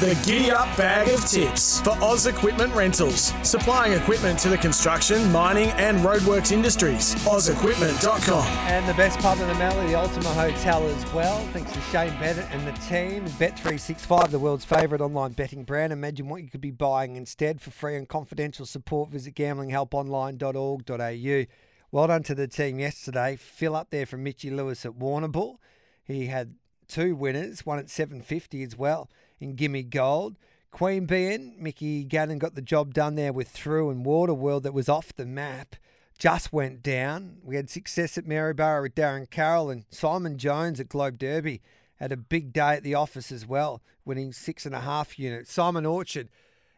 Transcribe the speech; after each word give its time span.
The 0.00 0.18
Giddy 0.24 0.50
Up 0.52 0.76
Bag 0.76 1.08
of 1.08 1.26
Tips 1.26 1.80
for 1.80 1.90
Oz 2.00 2.26
Equipment 2.26 2.72
Rentals, 2.72 3.32
supplying 3.42 3.94
equipment 3.94 4.38
to 4.38 4.48
the 4.48 4.56
construction, 4.56 5.32
mining, 5.32 5.70
and 5.70 5.98
roadworks 5.98 6.52
industries. 6.52 7.16
OzEquipment.com. 7.24 8.44
And 8.68 8.88
the 8.88 8.94
best 8.94 9.18
pub 9.18 9.40
in 9.40 9.48
the 9.48 9.54
Mallee, 9.54 9.88
the 9.88 9.96
Ultima 9.96 10.28
Hotel 10.28 10.86
as 10.86 11.12
well. 11.12 11.40
Thanks 11.52 11.72
to 11.72 11.80
Shane 11.80 12.16
Bennett 12.20 12.46
and 12.52 12.64
the 12.64 12.70
team. 12.82 13.24
Bet365, 13.40 14.30
the 14.30 14.38
world's 14.38 14.64
favourite 14.64 15.00
online 15.00 15.32
betting 15.32 15.64
brand. 15.64 15.92
Imagine 15.92 16.28
what 16.28 16.44
you 16.44 16.48
could 16.48 16.60
be 16.60 16.70
buying 16.70 17.16
instead. 17.16 17.60
For 17.60 17.72
free 17.72 17.96
and 17.96 18.08
confidential 18.08 18.66
support, 18.66 19.10
visit 19.10 19.34
gamblinghelponline.org.au. 19.34 21.46
Well 21.90 22.06
done 22.06 22.22
to 22.22 22.36
the 22.36 22.46
team 22.46 22.78
yesterday. 22.78 23.34
Fill 23.34 23.74
up 23.74 23.90
there 23.90 24.06
from 24.06 24.22
Mitchy 24.22 24.52
Lewis 24.52 24.86
at 24.86 24.92
Warrnambool. 24.92 25.56
He 26.04 26.26
had 26.26 26.54
two 26.86 27.16
winners, 27.16 27.66
one 27.66 27.80
at 27.80 27.90
750 27.90 28.62
as 28.62 28.78
well 28.78 29.10
in 29.40 29.54
Gimme 29.54 29.82
Gold. 29.82 30.36
Queanbeyan 30.72 31.58
Mickey 31.58 32.04
Gannon 32.04 32.38
got 32.38 32.54
the 32.54 32.62
job 32.62 32.94
done 32.94 33.14
there 33.14 33.32
with 33.32 33.48
Through 33.48 33.90
and 33.90 34.04
Waterworld 34.04 34.62
that 34.64 34.74
was 34.74 34.88
off 34.88 35.14
the 35.14 35.26
map. 35.26 35.76
Just 36.18 36.52
went 36.52 36.82
down. 36.82 37.38
We 37.42 37.56
had 37.56 37.70
success 37.70 38.18
at 38.18 38.26
Maryborough 38.26 38.82
with 38.82 38.94
Darren 38.94 39.30
Carroll 39.30 39.70
and 39.70 39.84
Simon 39.90 40.36
Jones 40.36 40.80
at 40.80 40.88
Globe 40.88 41.18
Derby 41.18 41.60
had 41.98 42.12
a 42.12 42.16
big 42.16 42.52
day 42.52 42.74
at 42.74 42.82
the 42.82 42.94
office 42.94 43.32
as 43.32 43.46
well, 43.46 43.82
winning 44.04 44.32
six 44.32 44.64
and 44.64 44.74
a 44.74 44.80
half 44.80 45.18
units. 45.18 45.52
Simon 45.52 45.84
Orchard 45.84 46.28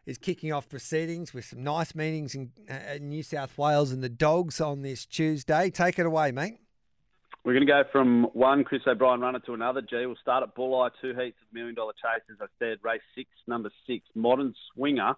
is 0.05 0.17
kicking 0.17 0.51
off 0.51 0.67
proceedings 0.67 1.33
with 1.33 1.45
some 1.45 1.63
nice 1.63 1.93
meetings 1.93 2.33
in, 2.33 2.51
uh, 2.69 2.95
in 2.95 3.09
New 3.09 3.21
South 3.21 3.57
Wales 3.57 3.91
and 3.91 4.03
the 4.03 4.09
Dogs 4.09 4.59
on 4.59 4.81
this 4.81 5.05
Tuesday. 5.05 5.69
Take 5.69 5.99
it 5.99 6.05
away, 6.05 6.31
mate. 6.31 6.60
We're 7.43 7.53
going 7.53 7.65
to 7.65 7.71
go 7.71 7.83
from 7.91 8.25
one 8.33 8.63
Chris 8.63 8.83
O'Brien 8.85 9.19
runner 9.19 9.39
to 9.39 9.55
another. 9.55 9.81
G. 9.81 10.05
We'll 10.05 10.15
start 10.21 10.43
at 10.43 10.55
Bulli, 10.55 10.91
two 11.01 11.15
heats 11.15 11.37
of 11.41 11.53
million 11.53 11.73
dollar 11.73 11.93
chase. 11.93 12.21
As 12.29 12.37
I 12.39 12.45
said, 12.59 12.77
race 12.83 13.01
six, 13.15 13.29
number 13.47 13.71
six, 13.87 14.05
Modern 14.13 14.53
Swinger 14.73 15.15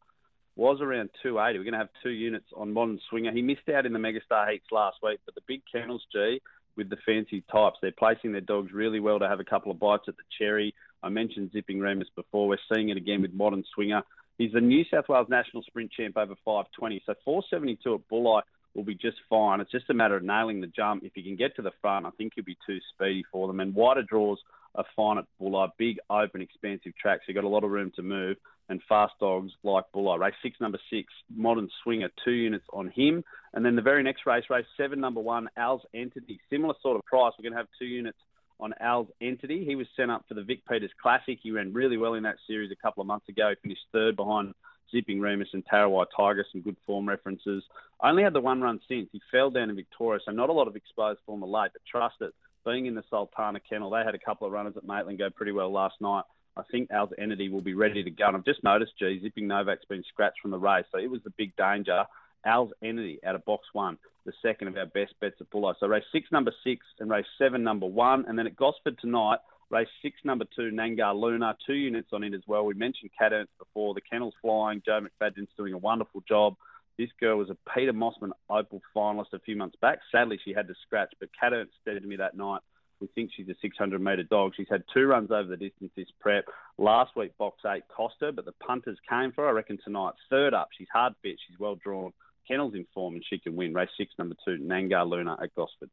was 0.55 0.79
around 0.79 1.09
280. 1.21 1.59
We're 1.59 1.65
going 1.65 1.73
to 1.73 1.79
have 1.79 1.89
two 2.01 2.11
units 2.11 2.45
on 2.55 2.71
Modern 2.71 2.97
Swinger. 3.09 3.33
He 3.33 3.41
missed 3.41 3.67
out 3.75 3.85
in 3.85 3.91
the 3.91 3.99
Megastar 3.99 4.49
heats 4.49 4.67
last 4.71 4.97
week, 5.03 5.19
but 5.25 5.35
the 5.35 5.41
big 5.47 5.63
kennels, 5.69 6.03
G, 6.13 6.41
with 6.77 6.89
the 6.89 6.97
fancy 7.05 7.43
types, 7.51 7.79
they're 7.81 7.91
placing 7.91 8.31
their 8.31 8.41
dogs 8.41 8.71
really 8.71 9.01
well 9.01 9.19
to 9.19 9.27
have 9.27 9.41
a 9.41 9.45
couple 9.45 9.71
of 9.71 9.79
bites 9.79 10.05
at 10.07 10.15
the 10.15 10.23
cherry. 10.39 10.73
I 11.01 11.09
mentioned 11.09 11.51
Zipping 11.51 11.81
Remus 11.81 12.07
before. 12.15 12.47
We're 12.47 12.57
seeing 12.73 12.87
it 12.87 12.97
again 12.97 13.21
with 13.21 13.33
Modern 13.33 13.65
Swinger. 13.73 14.01
He's 14.37 14.53
the 14.53 14.61
New 14.61 14.85
South 14.89 15.09
Wales 15.09 15.27
National 15.29 15.61
Sprint 15.63 15.91
Champ 15.91 16.15
over 16.15 16.35
520. 16.45 17.03
So 17.05 17.15
472 17.25 17.95
at 17.95 18.01
Bulli 18.09 18.41
will 18.73 18.83
be 18.83 18.95
just 18.95 19.17
fine. 19.29 19.61
It's 19.61 19.71
just 19.71 19.89
a 19.89 19.93
matter 19.93 20.15
of 20.15 20.23
nailing 20.23 20.61
the 20.61 20.67
jump. 20.67 21.03
If 21.03 21.13
he 21.15 21.23
can 21.23 21.35
get 21.35 21.55
to 21.55 21.61
the 21.61 21.71
front, 21.81 22.05
I 22.05 22.09
think 22.11 22.33
he'll 22.35 22.43
be 22.43 22.57
too 22.65 22.79
speedy 22.93 23.23
for 23.31 23.47
them. 23.47 23.59
And 23.59 23.75
wider 23.75 24.03
draws 24.03 24.39
are 24.75 24.85
fine 24.95 25.17
at 25.19 25.25
Bulli. 25.39 25.69
Big, 25.77 25.99
open, 26.09 26.41
expansive 26.41 26.93
tracks. 26.99 27.23
You've 27.27 27.35
got 27.35 27.43
a 27.43 27.49
lot 27.49 27.63
of 27.63 27.71
room 27.71 27.91
to 27.95 28.01
move. 28.01 28.37
And 28.69 28.81
fast 28.87 29.13
dogs 29.19 29.51
like 29.63 29.83
Bulli. 29.93 30.17
Race 30.19 30.33
six, 30.41 30.59
number 30.59 30.79
six, 30.89 31.11
Modern 31.35 31.69
Swinger, 31.83 32.09
two 32.23 32.31
units 32.31 32.65
on 32.71 32.89
him. 32.89 33.23
And 33.53 33.63
then 33.63 33.75
the 33.75 33.81
very 33.81 34.01
next 34.03 34.25
race, 34.25 34.45
race 34.49 34.65
seven, 34.77 34.99
number 34.99 35.19
one, 35.19 35.49
Al's 35.57 35.81
Entity. 35.93 36.39
Similar 36.49 36.73
sort 36.81 36.97
of 36.97 37.05
price. 37.05 37.33
We're 37.37 37.43
going 37.43 37.53
to 37.53 37.59
have 37.59 37.67
two 37.77 37.85
units 37.85 38.17
on 38.59 38.73
Al's 38.79 39.09
Entity. 39.21 39.65
He 39.65 39.75
was 39.75 39.87
sent 39.97 40.09
up 40.09 40.25
for 40.27 40.33
the 40.33 40.43
Vic 40.43 40.61
Peters 40.67 40.91
Classic. 41.01 41.37
He 41.43 41.51
ran 41.51 41.73
really 41.73 41.97
well 41.97 42.13
in 42.13 42.23
that 42.23 42.37
series 42.47 42.71
a 42.71 42.81
couple 42.81 43.01
of 43.01 43.07
months 43.07 43.27
ago. 43.27 43.49
He 43.49 43.55
finished 43.61 43.81
third 43.91 44.15
behind 44.15 44.53
Zipping 44.93 45.19
Remus 45.19 45.49
and 45.53 45.65
Tarrawai 45.65 46.05
Tiger, 46.15 46.45
some 46.51 46.61
good 46.61 46.77
form 46.85 47.09
references. 47.09 47.63
Only 48.01 48.23
had 48.23 48.33
the 48.33 48.39
one 48.39 48.61
run 48.61 48.79
since. 48.87 49.09
He 49.11 49.21
fell 49.31 49.49
down 49.49 49.69
in 49.69 49.75
Victoria, 49.75 50.21
so 50.23 50.31
not 50.31 50.49
a 50.49 50.53
lot 50.53 50.69
of 50.69 50.75
exposed 50.75 51.19
form 51.25 51.43
of 51.43 51.49
late, 51.49 51.71
but 51.73 51.81
trust 51.89 52.15
it. 52.21 52.33
Being 52.65 52.85
in 52.85 52.95
the 52.95 53.03
Sultana 53.09 53.59
kennel, 53.59 53.89
they 53.89 54.03
had 54.05 54.15
a 54.15 54.19
couple 54.19 54.47
of 54.47 54.53
runners 54.53 54.75
at 54.77 54.87
Maitland 54.87 55.17
go 55.17 55.29
pretty 55.29 55.51
well 55.51 55.71
last 55.71 55.95
night. 55.99 56.23
I 56.55 56.61
think 56.71 56.91
Al's 56.91 57.09
Entity 57.17 57.49
will 57.49 57.61
be 57.61 57.73
ready 57.73 58.03
to 58.03 58.11
go. 58.11 58.27
And 58.27 58.37
I've 58.37 58.45
just 58.45 58.63
noticed, 58.63 58.93
gee, 58.99 59.19
Zipping 59.21 59.47
Novak's 59.47 59.85
been 59.85 60.03
scratched 60.07 60.39
from 60.41 60.51
the 60.51 60.59
race, 60.59 60.85
so 60.91 60.99
it 60.99 61.09
was 61.09 61.21
the 61.23 61.31
big 61.31 61.55
danger. 61.57 62.05
Al's 62.45 62.71
Entity 62.83 63.19
out 63.25 63.35
of 63.35 63.43
box 63.45 63.65
one, 63.73 63.97
the 64.25 64.33
second 64.41 64.67
of 64.67 64.77
our 64.77 64.85
best 64.85 65.13
bets 65.19 65.35
at 65.41 65.49
Bulli. 65.49 65.73
So 65.79 65.87
race 65.87 66.03
six, 66.11 66.31
number 66.31 66.53
six, 66.63 66.85
and 66.99 67.09
race 67.09 67.25
seven, 67.37 67.63
number 67.63 67.87
one. 67.87 68.25
And 68.27 68.37
then 68.37 68.47
at 68.47 68.55
Gosford 68.55 68.97
tonight, 68.99 69.39
Race 69.73 69.87
six, 70.03 70.17
number 70.23 70.45
two, 70.55 70.69
Nangar 70.71 71.19
Luna, 71.19 71.57
two 71.65 71.73
units 71.73 72.09
on 72.13 72.23
it 72.23 72.35
as 72.35 72.43
well. 72.45 72.63
We 72.63 72.75
mentioned 72.75 73.09
Cat 73.17 73.33
Ernst 73.33 73.57
before. 73.57 73.95
The 73.95 74.01
kennel's 74.01 74.35
flying. 74.39 74.83
Joe 74.85 74.99
McFadden's 75.01 75.49
doing 75.57 75.73
a 75.73 75.79
wonderful 75.79 76.21
job. 76.29 76.57
This 76.99 77.09
girl 77.19 77.39
was 77.39 77.49
a 77.49 77.57
Peter 77.73 77.91
Mossman 77.91 78.33
Opal 78.51 78.83
finalist 78.95 79.33
a 79.33 79.39
few 79.39 79.55
months 79.55 79.75
back. 79.81 79.97
Sadly, 80.11 80.39
she 80.45 80.53
had 80.53 80.67
to 80.67 80.75
scratch, 80.85 81.11
but 81.19 81.29
Cat 81.37 81.53
Ernst 81.53 81.73
said 81.83 81.99
to 81.99 82.07
me 82.07 82.17
that 82.17 82.37
night, 82.37 82.61
we 83.01 83.07
think 83.15 83.31
she's 83.35 83.49
a 83.49 83.55
600 83.63 83.99
metre 83.99 84.21
dog. 84.21 84.51
She's 84.55 84.67
had 84.69 84.83
two 84.93 85.07
runs 85.07 85.31
over 85.31 85.49
the 85.49 85.57
distance 85.57 85.91
this 85.97 86.07
prep. 86.19 86.45
Last 86.77 87.15
week, 87.15 87.35
box 87.39 87.57
eight 87.65 87.81
cost 87.87 88.13
her, 88.21 88.31
but 88.31 88.45
the 88.45 88.53
punters 88.63 88.99
came 89.09 89.31
for 89.31 89.45
her. 89.45 89.49
I 89.49 89.53
reckon 89.53 89.79
tonight, 89.83 90.13
third 90.29 90.53
up, 90.53 90.69
she's 90.77 90.87
hard 90.93 91.13
fit, 91.23 91.39
she's 91.47 91.57
well 91.57 91.79
drawn. 91.83 92.13
Kennel's 92.47 92.75
in 92.75 92.85
form 92.93 93.15
and 93.15 93.25
she 93.27 93.39
can 93.39 93.55
win. 93.55 93.73
Race 93.73 93.89
six, 93.97 94.13
number 94.19 94.35
two, 94.45 94.59
Nangar 94.59 95.09
Luna 95.09 95.35
at 95.41 95.55
Gosford. 95.55 95.89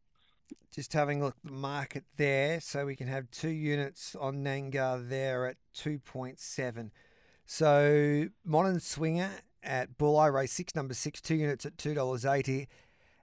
Just 0.73 0.93
having 0.93 1.21
a 1.21 1.25
look 1.25 1.37
at 1.45 1.51
the 1.51 1.57
market 1.57 2.05
there, 2.17 2.61
so 2.61 2.87
we 2.87 2.97
can 2.97 3.09
have 3.09 3.31
two 3.31 3.51
units 3.51 4.15
on 4.15 4.45
Nangar 4.45 5.09
there 5.09 5.47
at 5.47 5.57
2.7. 5.77 6.91
So 7.47 8.27
Modern 8.45 8.79
Swinger 8.79 9.31
at 9.63 9.99
Bulli 9.99 10.33
race 10.33 10.53
six, 10.53 10.75
number 10.75 10.95
six, 10.95 11.21
two 11.21 11.35
units 11.35 11.67
at 11.67 11.77
two 11.77 11.95
dollars 11.95 12.25
eighty. 12.25 12.69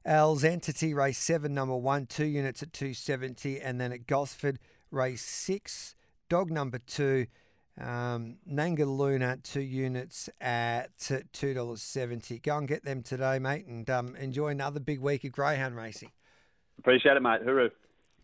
Al's 0.05 0.43
Entity 0.43 0.93
race 0.93 1.17
seven, 1.17 1.53
number 1.53 1.75
one, 1.75 2.05
two 2.05 2.25
units 2.25 2.61
at 2.61 2.73
two 2.73 2.93
seventy, 2.93 3.59
and 3.59 3.79
then 3.79 3.91
at 3.91 4.07
Gosford 4.07 4.59
race 4.91 5.23
six, 5.23 5.95
dog 6.29 6.51
number 6.51 6.79
two, 6.79 7.27
um, 7.79 8.38
Nanga 8.45 8.85
Luna 8.85 9.38
two 9.44 9.61
units 9.61 10.29
at 10.41 11.11
two 11.33 11.53
dollars 11.53 11.81
seventy. 11.81 12.39
Go 12.39 12.57
and 12.57 12.67
get 12.67 12.83
them 12.83 13.03
today, 13.03 13.39
mate, 13.39 13.65
and 13.65 13.89
um, 13.89 14.15
enjoy 14.15 14.49
another 14.49 14.79
big 14.79 14.99
week 14.99 15.23
of 15.23 15.31
greyhound 15.31 15.75
racing. 15.75 16.11
Appreciate 16.79 17.17
it, 17.17 17.21
mate. 17.21 17.41
Hooroo. 17.45 17.71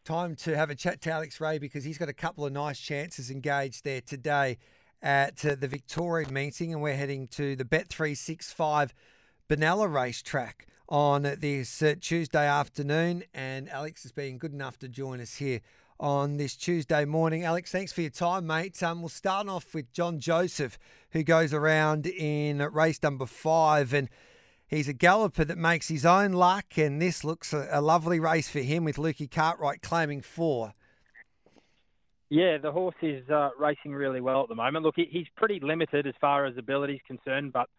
Time 0.05 0.35
to 0.35 0.55
have 0.55 0.69
a 0.69 0.75
chat 0.75 1.01
to 1.01 1.11
Alex 1.11 1.39
Ray 1.39 1.57
because 1.57 1.83
he's 1.85 1.97
got 1.97 2.09
a 2.09 2.13
couple 2.13 2.45
of 2.45 2.51
nice 2.51 2.79
chances 2.79 3.31
engaged 3.31 3.83
there 3.83 4.01
today 4.01 4.57
at 5.01 5.37
the 5.37 5.67
Victoria 5.67 6.29
meeting, 6.29 6.73
and 6.73 6.81
we're 6.81 6.95
heading 6.95 7.27
to 7.27 7.55
the 7.55 7.65
Bet365 7.65 8.91
Benalla 9.49 9.93
racetrack 9.93 10.67
on 10.87 11.23
this 11.23 11.81
uh, 11.81 11.95
Tuesday 11.99 12.47
afternoon. 12.47 13.23
And 13.33 13.69
Alex 13.69 14.03
has 14.03 14.11
been 14.11 14.37
good 14.37 14.53
enough 14.53 14.77
to 14.79 14.87
join 14.87 15.19
us 15.19 15.35
here 15.35 15.61
on 15.99 16.37
this 16.37 16.55
Tuesday 16.55 17.05
morning. 17.05 17.43
Alex, 17.43 17.71
thanks 17.71 17.93
for 17.93 18.01
your 18.01 18.09
time, 18.09 18.47
mate. 18.47 18.81
Um, 18.83 19.01
we'll 19.01 19.09
start 19.09 19.47
off 19.47 19.73
with 19.73 19.91
John 19.93 20.19
Joseph, 20.19 20.77
who 21.11 21.23
goes 21.23 21.53
around 21.53 22.07
in 22.07 22.57
race 22.57 23.01
number 23.01 23.25
five. 23.25 23.93
And 23.93 24.09
He's 24.73 24.87
a 24.87 24.93
galloper 24.93 25.45
that 25.45 25.57
makes 25.59 25.87
his 25.87 26.03
own 26.03 26.33
luck, 26.33 26.79
and 26.79 26.99
this 26.99 27.23
looks 27.23 27.53
a, 27.53 27.67
a 27.71 27.79
lovely 27.79 28.19
race 28.19 28.49
for 28.49 28.57
him 28.57 28.83
with 28.83 28.95
Lukey 28.95 29.29
Cartwright 29.29 29.83
claiming 29.83 30.21
four. 30.21 30.73
Yeah, 32.29 32.57
the 32.57 32.71
horse 32.71 32.95
is 33.03 33.29
uh, 33.29 33.51
racing 33.59 33.93
really 33.93 34.19
well 34.19 34.41
at 34.41 34.49
the 34.49 34.55
moment. 34.55 34.83
Look, 34.83 34.95
he's 34.95 35.27
pretty 35.37 35.59
limited 35.61 36.07
as 36.07 36.15
far 36.19 36.47
as 36.47 36.57
ability 36.57 36.93
is 36.93 37.01
concerned, 37.05 37.53
but 37.53 37.69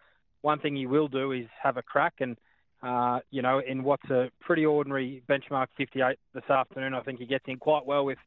one 0.42 0.60
thing 0.60 0.76
he 0.76 0.86
will 0.86 1.08
do 1.08 1.32
is 1.32 1.46
have 1.60 1.78
a 1.78 1.82
crack. 1.82 2.14
And, 2.20 2.36
uh, 2.80 3.18
you 3.32 3.42
know, 3.42 3.58
in 3.58 3.82
what's 3.82 4.08
a 4.10 4.30
pretty 4.40 4.64
ordinary 4.64 5.20
benchmark 5.28 5.66
58 5.76 6.16
this 6.32 6.48
afternoon, 6.48 6.94
I 6.94 7.00
think 7.00 7.18
he 7.18 7.26
gets 7.26 7.44
in 7.48 7.56
quite 7.56 7.84
well 7.84 8.04
with 8.04 8.18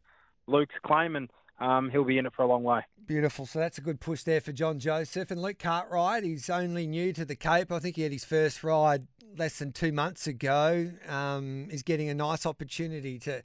Luke's 0.46 0.76
claim. 0.86 1.16
And 1.16 1.30
um, 1.60 1.90
he'll 1.90 2.04
be 2.04 2.18
in 2.18 2.26
it 2.26 2.34
for 2.34 2.44
a 2.44 2.48
long 2.48 2.64
way. 2.64 2.82
Beautiful. 3.06 3.46
So 3.46 3.60
that's 3.60 3.78
a 3.78 3.82
good 3.82 4.00
push 4.00 4.24
there 4.24 4.42
for 4.42 4.52
John 4.52 4.80
Joseph. 4.80 5.32
And 5.32 5.42
Luke 5.42 5.60
Cartwright, 5.60 6.24
he's 6.24 6.50
only 6.50 6.88
new 6.88 7.14
to 7.14 7.26
the 7.26 7.36
Cape. 7.36 7.72
I 7.72 7.80
think 7.80 7.96
he 7.96 8.04
had 8.04 8.12
his 8.12 8.26
first 8.26 8.64
ride 8.64 9.08
less 9.38 9.60
than 9.60 9.72
two 9.72 9.92
months 9.92 10.28
ago. 10.28 10.92
Um, 11.08 11.68
he's 11.72 11.84
getting 11.84 12.10
a 12.10 12.14
nice 12.14 12.46
opportunity 12.46 13.20
to 13.20 13.44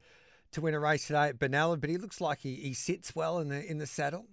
to 0.52 0.60
win 0.60 0.74
a 0.74 0.80
race 0.80 1.06
today 1.06 1.28
at 1.28 1.38
Benalla, 1.38 1.80
but 1.80 1.88
he 1.88 1.96
looks 1.96 2.20
like 2.20 2.40
he, 2.40 2.56
he 2.56 2.74
sits 2.74 3.16
well 3.16 3.38
in 3.38 3.48
the 3.48 3.64
in 3.64 3.78
the 3.78 3.86
saddle. 3.86 4.26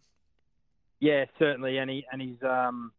Yeah, 1.00 1.26
certainly, 1.38 1.78
and 1.78 1.90
he 1.90 2.06
and 2.12 2.22
he's 2.22 2.44
um, 2.44 2.92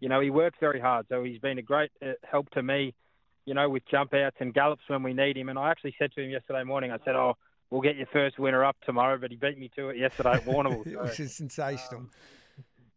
you 0.00 0.08
know 0.08 0.20
he 0.20 0.30
works 0.30 0.58
very 0.58 0.80
hard, 0.80 1.06
so 1.08 1.22
he's 1.22 1.38
been 1.38 1.58
a 1.58 1.62
great 1.62 1.90
uh, 2.02 2.12
help 2.24 2.50
to 2.50 2.62
me, 2.62 2.94
you 3.44 3.54
know, 3.54 3.68
with 3.68 3.84
jump 3.88 4.12
outs 4.14 4.36
and 4.40 4.52
gallops 4.52 4.82
when 4.88 5.02
we 5.02 5.12
need 5.12 5.36
him. 5.36 5.48
And 5.48 5.58
I 5.58 5.70
actually 5.70 5.94
said 5.98 6.12
to 6.12 6.22
him 6.22 6.30
yesterday 6.30 6.64
morning, 6.64 6.90
I 6.90 6.98
said, 7.04 7.14
"Oh, 7.14 7.36
we'll 7.74 7.82
get 7.82 7.96
your 7.96 8.06
first 8.12 8.38
winner 8.38 8.64
up 8.64 8.76
tomorrow. 8.86 9.18
But 9.18 9.30
he 9.32 9.36
beat 9.36 9.58
me 9.58 9.68
to 9.76 9.88
it 9.88 9.96
yesterday 9.96 10.34
at 10.34 10.44
Warrnambool. 10.46 10.84
So, 10.94 11.02
Which 11.02 11.20
is 11.20 11.34
sensational. 11.34 12.02
Um, 12.02 12.10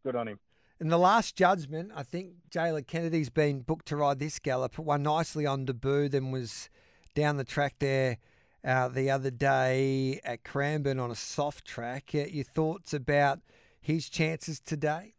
good 0.04 0.16
on 0.16 0.28
him. 0.28 0.40
In 0.80 0.90
the 0.90 1.00
last 1.00 1.36
judgment, 1.36 1.92
I 1.96 2.04
think 2.04 2.34
Jaylah 2.52 2.86
Kennedy's 2.86 3.32
been 3.32 3.62
booked 3.62 3.88
to 3.88 3.96
ride 3.96 4.20
this 4.20 4.38
gallop. 4.38 4.78
Won 4.78 5.02
nicely 5.02 5.48
on 5.48 5.66
debut, 5.66 6.08
then 6.08 6.30
was 6.32 6.70
down 7.16 7.38
the 7.38 7.44
track 7.44 7.76
there 7.80 8.20
uh, 8.64 8.88
the 8.88 9.10
other 9.10 9.32
day 9.32 10.20
at 10.24 10.44
Cranbourne 10.44 11.00
on 11.00 11.10
a 11.10 11.16
soft 11.16 11.66
track. 11.66 12.12
Uh, 12.14 12.20
your 12.30 12.44
thoughts 12.44 12.94
about 12.94 13.40
his 13.82 14.08
chances 14.08 14.60
today? 14.60 15.16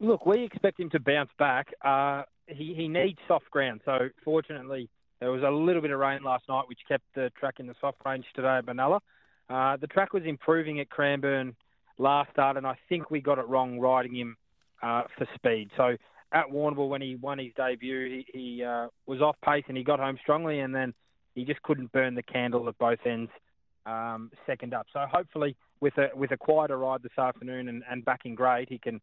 Look, 0.00 0.26
we 0.26 0.42
expect 0.42 0.80
him 0.80 0.90
to 0.90 0.98
bounce 0.98 1.30
back. 1.38 1.68
Uh, 1.82 2.22
he, 2.48 2.74
he 2.74 2.88
needs 2.88 3.20
soft 3.28 3.48
ground. 3.52 3.82
So, 3.84 4.08
fortunately, 4.24 4.88
there 5.24 5.32
was 5.32 5.42
a 5.42 5.50
little 5.50 5.80
bit 5.80 5.90
of 5.90 5.98
rain 5.98 6.22
last 6.22 6.44
night, 6.50 6.64
which 6.68 6.80
kept 6.86 7.02
the 7.14 7.32
track 7.40 7.54
in 7.58 7.66
the 7.66 7.74
soft 7.80 7.96
range 8.04 8.26
today 8.34 8.58
at 8.58 8.66
Benalla. 8.66 9.00
Uh, 9.48 9.74
the 9.78 9.86
track 9.86 10.12
was 10.12 10.22
improving 10.26 10.80
at 10.80 10.90
Cranbourne 10.90 11.56
last 11.96 12.30
start, 12.32 12.58
and 12.58 12.66
I 12.66 12.76
think 12.90 13.10
we 13.10 13.22
got 13.22 13.38
it 13.38 13.48
wrong 13.48 13.80
riding 13.80 14.14
him 14.14 14.36
uh, 14.82 15.04
for 15.16 15.26
speed. 15.34 15.70
So 15.78 15.96
at 16.30 16.50
Warrnambool, 16.50 16.90
when 16.90 17.00
he 17.00 17.16
won 17.16 17.38
his 17.38 17.52
debut, 17.56 18.22
he, 18.32 18.38
he 18.38 18.64
uh, 18.64 18.88
was 19.06 19.22
off 19.22 19.36
pace 19.42 19.64
and 19.66 19.78
he 19.78 19.82
got 19.82 19.98
home 19.98 20.18
strongly, 20.20 20.60
and 20.60 20.74
then 20.74 20.92
he 21.34 21.46
just 21.46 21.62
couldn't 21.62 21.90
burn 21.90 22.14
the 22.14 22.22
candle 22.22 22.68
at 22.68 22.76
both 22.76 22.98
ends 23.06 23.30
um, 23.86 24.30
second 24.46 24.74
up. 24.74 24.88
So 24.92 25.06
hopefully, 25.10 25.56
with 25.80 25.96
a 25.96 26.08
with 26.14 26.32
a 26.32 26.36
quieter 26.36 26.76
ride 26.76 27.02
this 27.02 27.16
afternoon 27.16 27.68
and, 27.68 27.82
and 27.90 28.04
back 28.04 28.26
in 28.26 28.34
grade, 28.34 28.68
he 28.68 28.76
can 28.76 29.00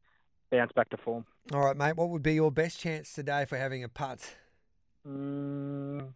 bounce 0.52 0.72
back 0.74 0.92
to 0.92 0.98
form. 0.98 1.26
All 1.52 1.62
right, 1.62 1.76
mate. 1.76 1.98
What 1.98 2.10
would 2.10 2.22
be 2.22 2.36
your 2.36 2.52
best 2.52 2.80
chance 2.80 3.12
today 3.12 3.46
for 3.46 3.58
having 3.58 3.84
a 3.84 3.90
putt? 3.90 4.36
Mm, 5.08 6.08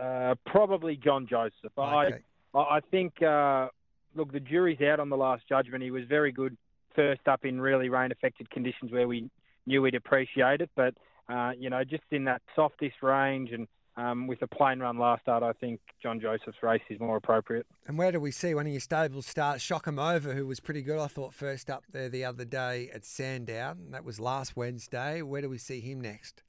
uh, 0.00 0.34
probably 0.46 0.96
John 0.96 1.26
Joseph. 1.26 1.72
Okay. 1.76 2.22
I 2.54 2.58
I 2.58 2.80
think 2.90 3.22
uh, 3.22 3.68
look, 4.14 4.32
the 4.32 4.40
jury's 4.40 4.80
out 4.80 5.00
on 5.00 5.10
the 5.10 5.16
last 5.16 5.48
judgment. 5.48 5.82
He 5.82 5.90
was 5.90 6.04
very 6.04 6.32
good 6.32 6.56
first 6.94 7.26
up 7.28 7.44
in 7.44 7.60
really 7.60 7.88
rain 7.88 8.10
affected 8.12 8.50
conditions 8.50 8.90
where 8.90 9.06
we 9.06 9.30
knew 9.66 9.82
we'd 9.82 9.94
appreciate 9.94 10.60
it, 10.60 10.70
but 10.74 10.94
uh, 11.28 11.52
you 11.58 11.68
know, 11.70 11.84
just 11.84 12.04
in 12.10 12.24
that 12.24 12.42
softest 12.56 13.02
range 13.02 13.52
and 13.52 13.68
um, 13.96 14.26
with 14.28 14.40
a 14.42 14.46
plain 14.46 14.78
run 14.78 14.96
last 14.98 15.22
start, 15.22 15.42
I 15.42 15.52
think 15.52 15.80
John 16.00 16.20
Joseph's 16.20 16.62
race 16.62 16.82
is 16.88 17.00
more 17.00 17.16
appropriate. 17.16 17.66
And 17.86 17.98
where 17.98 18.12
do 18.12 18.20
we 18.20 18.30
see 18.30 18.54
one 18.54 18.66
of 18.66 18.72
your 18.72 18.80
stables 18.80 19.26
start? 19.26 19.60
Shock 19.60 19.88
'em 19.88 19.98
over, 19.98 20.34
who 20.34 20.46
was 20.46 20.60
pretty 20.60 20.82
good, 20.82 21.00
I 21.00 21.08
thought, 21.08 21.34
first 21.34 21.68
up 21.68 21.84
there 21.90 22.08
the 22.08 22.24
other 22.24 22.44
day 22.44 22.90
at 22.94 23.04
Sandown. 23.04 23.90
That 23.90 24.04
was 24.04 24.20
last 24.20 24.56
Wednesday. 24.56 25.20
Where 25.20 25.42
do 25.42 25.50
we 25.50 25.58
see 25.58 25.80
him 25.80 26.00
next? 26.00 26.42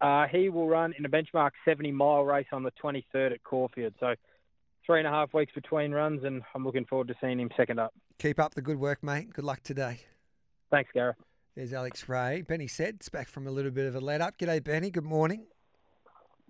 Uh, 0.00 0.26
he 0.28 0.48
will 0.48 0.66
run 0.66 0.94
in 0.98 1.04
a 1.04 1.08
benchmark 1.08 1.50
70 1.64 1.92
mile 1.92 2.22
race 2.22 2.46
on 2.52 2.62
the 2.62 2.72
23rd 2.82 3.32
at 3.32 3.44
Caulfield. 3.44 3.92
So 4.00 4.14
three 4.86 4.98
and 4.98 5.06
a 5.06 5.10
half 5.10 5.34
weeks 5.34 5.52
between 5.54 5.92
runs, 5.92 6.24
and 6.24 6.42
I'm 6.54 6.64
looking 6.64 6.86
forward 6.86 7.08
to 7.08 7.14
seeing 7.20 7.38
him 7.38 7.50
second 7.56 7.78
up. 7.78 7.92
Keep 8.18 8.40
up 8.40 8.54
the 8.54 8.62
good 8.62 8.78
work, 8.78 9.02
mate. 9.02 9.32
Good 9.32 9.44
luck 9.44 9.62
today. 9.62 10.00
Thanks, 10.70 10.90
Gareth. 10.94 11.16
There's 11.54 11.72
Alex 11.72 12.08
Ray. 12.08 12.42
Benny 12.42 12.68
Seds 12.68 13.08
back 13.08 13.28
from 13.28 13.46
a 13.46 13.50
little 13.50 13.70
bit 13.70 13.86
of 13.86 13.94
a 13.94 14.00
let 14.00 14.20
up. 14.20 14.38
G'day, 14.38 14.62
Benny. 14.62 14.90
Good 14.90 15.04
morning. 15.04 15.46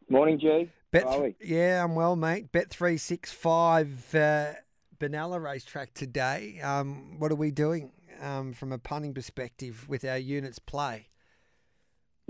Morning, 0.09 0.39
G. 0.39 0.71
Bet 0.91 1.05
How 1.05 1.19
are 1.19 1.23
we? 1.23 1.37
yeah, 1.41 1.83
I'm 1.83 1.95
well, 1.95 2.17
mate. 2.17 2.51
Bet 2.53 2.71
three 2.71 2.97
six 2.97 3.33
five 3.33 4.13
uh, 4.15 4.53
Benalla 4.99 5.41
racetrack 5.43 5.95
today. 5.95 6.61
Um, 6.61 7.19
what 7.19 7.31
are 7.31 7.37
we 7.37 7.51
doing 7.51 7.93
um, 8.21 8.53
from 8.53 8.73
a 8.73 8.79
punting 8.79 9.15
perspective 9.15 9.89
with 9.89 10.05
our 10.05 10.19
units 10.19 10.59
play? 10.59 11.10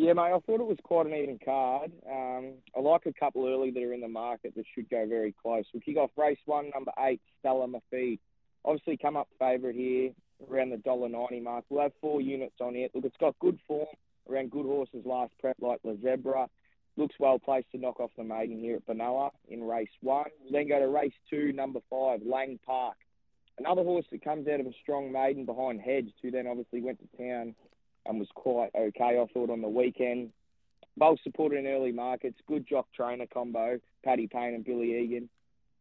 Yeah, 0.00 0.14
mate, 0.14 0.32
I 0.32 0.38
thought 0.38 0.62
it 0.62 0.66
was 0.66 0.78
quite 0.82 1.04
an 1.04 1.12
even 1.12 1.38
card. 1.44 1.92
Um, 2.10 2.54
I 2.74 2.80
like 2.80 3.04
a 3.04 3.12
couple 3.12 3.46
early 3.46 3.70
that 3.70 3.82
are 3.82 3.92
in 3.92 4.00
the 4.00 4.08
market 4.08 4.54
that 4.56 4.64
should 4.74 4.88
go 4.88 5.06
very 5.06 5.34
close. 5.42 5.66
We'll 5.74 5.82
kick 5.82 5.98
off 5.98 6.08
race 6.16 6.38
one, 6.46 6.70
number 6.72 6.90
eight, 7.00 7.20
Stella 7.38 7.66
Mafeed. 7.68 8.18
Obviously, 8.64 8.96
come 8.96 9.18
up 9.18 9.28
favourite 9.38 9.76
here 9.76 10.12
around 10.50 10.70
the 10.70 10.78
dollar 10.78 11.10
ninety 11.10 11.40
mark. 11.40 11.66
We'll 11.68 11.82
have 11.82 11.92
four 12.00 12.22
units 12.22 12.54
on 12.62 12.76
it. 12.76 12.92
Look, 12.94 13.04
it's 13.04 13.16
got 13.20 13.38
good 13.40 13.58
form 13.68 13.88
around 14.26 14.50
good 14.50 14.64
horses 14.64 15.02
last 15.04 15.32
prep 15.38 15.56
like 15.60 15.80
La 15.84 15.92
Zebra. 16.02 16.48
Looks 16.96 17.16
well 17.18 17.38
placed 17.38 17.70
to 17.72 17.78
knock 17.78 18.00
off 18.00 18.10
the 18.16 18.24
maiden 18.24 18.58
here 18.58 18.76
at 18.76 18.86
Benalla 18.86 19.32
in 19.50 19.62
race 19.62 19.88
one. 20.00 20.30
Then 20.50 20.68
go 20.68 20.78
to 20.78 20.88
race 20.88 21.12
two, 21.28 21.52
number 21.52 21.80
five, 21.90 22.20
Lang 22.24 22.58
Park. 22.64 22.96
Another 23.58 23.82
horse 23.82 24.06
that 24.12 24.24
comes 24.24 24.48
out 24.48 24.60
of 24.60 24.66
a 24.66 24.72
strong 24.80 25.12
maiden 25.12 25.44
behind 25.44 25.82
Hedge, 25.82 26.10
who 26.22 26.30
then 26.30 26.46
obviously 26.46 26.80
went 26.80 27.00
to 27.00 27.16
town 27.22 27.54
and 28.06 28.18
was 28.18 28.28
quite 28.34 28.70
okay, 28.74 29.20
I 29.20 29.26
thought, 29.32 29.50
on 29.50 29.60
the 29.60 29.68
weekend. 29.68 30.30
Both 30.96 31.20
supported 31.22 31.58
in 31.58 31.66
early 31.66 31.92
markets, 31.92 32.38
good 32.46 32.66
jock 32.68 32.86
trainer 32.92 33.26
combo, 33.32 33.78
Paddy 34.04 34.26
Payne 34.26 34.54
and 34.54 34.64
Billy 34.64 34.98
Egan. 34.98 35.28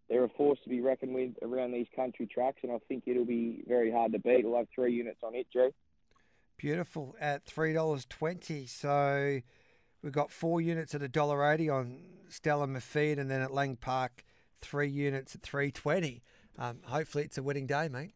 They're 0.09 0.23
a 0.23 0.29
force 0.29 0.59
to 0.63 0.69
be 0.69 0.81
reckoned 0.81 1.13
with 1.13 1.31
around 1.41 1.71
these 1.71 1.87
country 1.95 2.25
tracks, 2.25 2.59
and 2.63 2.71
I 2.71 2.79
think 2.87 3.03
it'll 3.05 3.25
be 3.25 3.63
very 3.67 3.91
hard 3.91 4.11
to 4.13 4.19
beat. 4.19 4.43
We'll 4.43 4.57
have 4.57 4.67
three 4.73 4.93
units 4.93 5.19
on 5.23 5.35
it, 5.35 5.47
Drew. 5.51 5.71
Beautiful 6.57 7.15
at 7.19 7.45
three 7.45 7.73
dollars 7.73 8.05
twenty. 8.09 8.65
So 8.65 9.39
we've 10.01 10.13
got 10.13 10.31
four 10.31 10.61
units 10.61 10.95
at 10.95 11.01
a 11.01 11.07
dollar 11.07 11.51
eighty 11.51 11.69
on 11.69 12.01
Stella 12.27 12.67
Mafeed, 12.67 13.19
and 13.19 13.29
then 13.29 13.41
at 13.41 13.53
Lang 13.53 13.75
Park, 13.75 14.23
three 14.59 14.89
units 14.89 15.35
at 15.35 15.41
three 15.41 15.71
twenty. 15.71 16.23
Um, 16.57 16.79
hopefully, 16.83 17.23
it's 17.23 17.37
a 17.37 17.43
winning 17.43 17.67
day, 17.67 17.87
mate. 17.87 18.13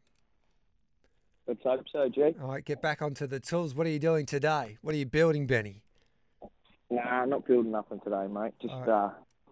Let's 1.47 1.59
hope 1.63 1.85
so, 1.91 2.07
G. 2.09 2.21
All 2.41 2.49
right, 2.49 2.63
get 2.63 2.81
back 2.81 3.01
onto 3.01 3.27
the 3.27 3.39
tools. 3.39 3.75
What 3.75 3.85
are 3.85 3.89
you 3.89 3.99
doing 3.99 4.25
today? 4.25 4.77
What 4.81 4.95
are 4.95 4.97
you 4.97 5.05
building, 5.05 5.45
Benny? 5.45 5.81
Nah, 6.89 7.25
not 7.25 7.45
building 7.45 7.71
nothing 7.71 7.99
today, 8.03 8.27
mate. 8.27 8.53
Just 8.61 8.73
All 8.73 8.81
right. 8.81 9.05
uh, 9.05 9.09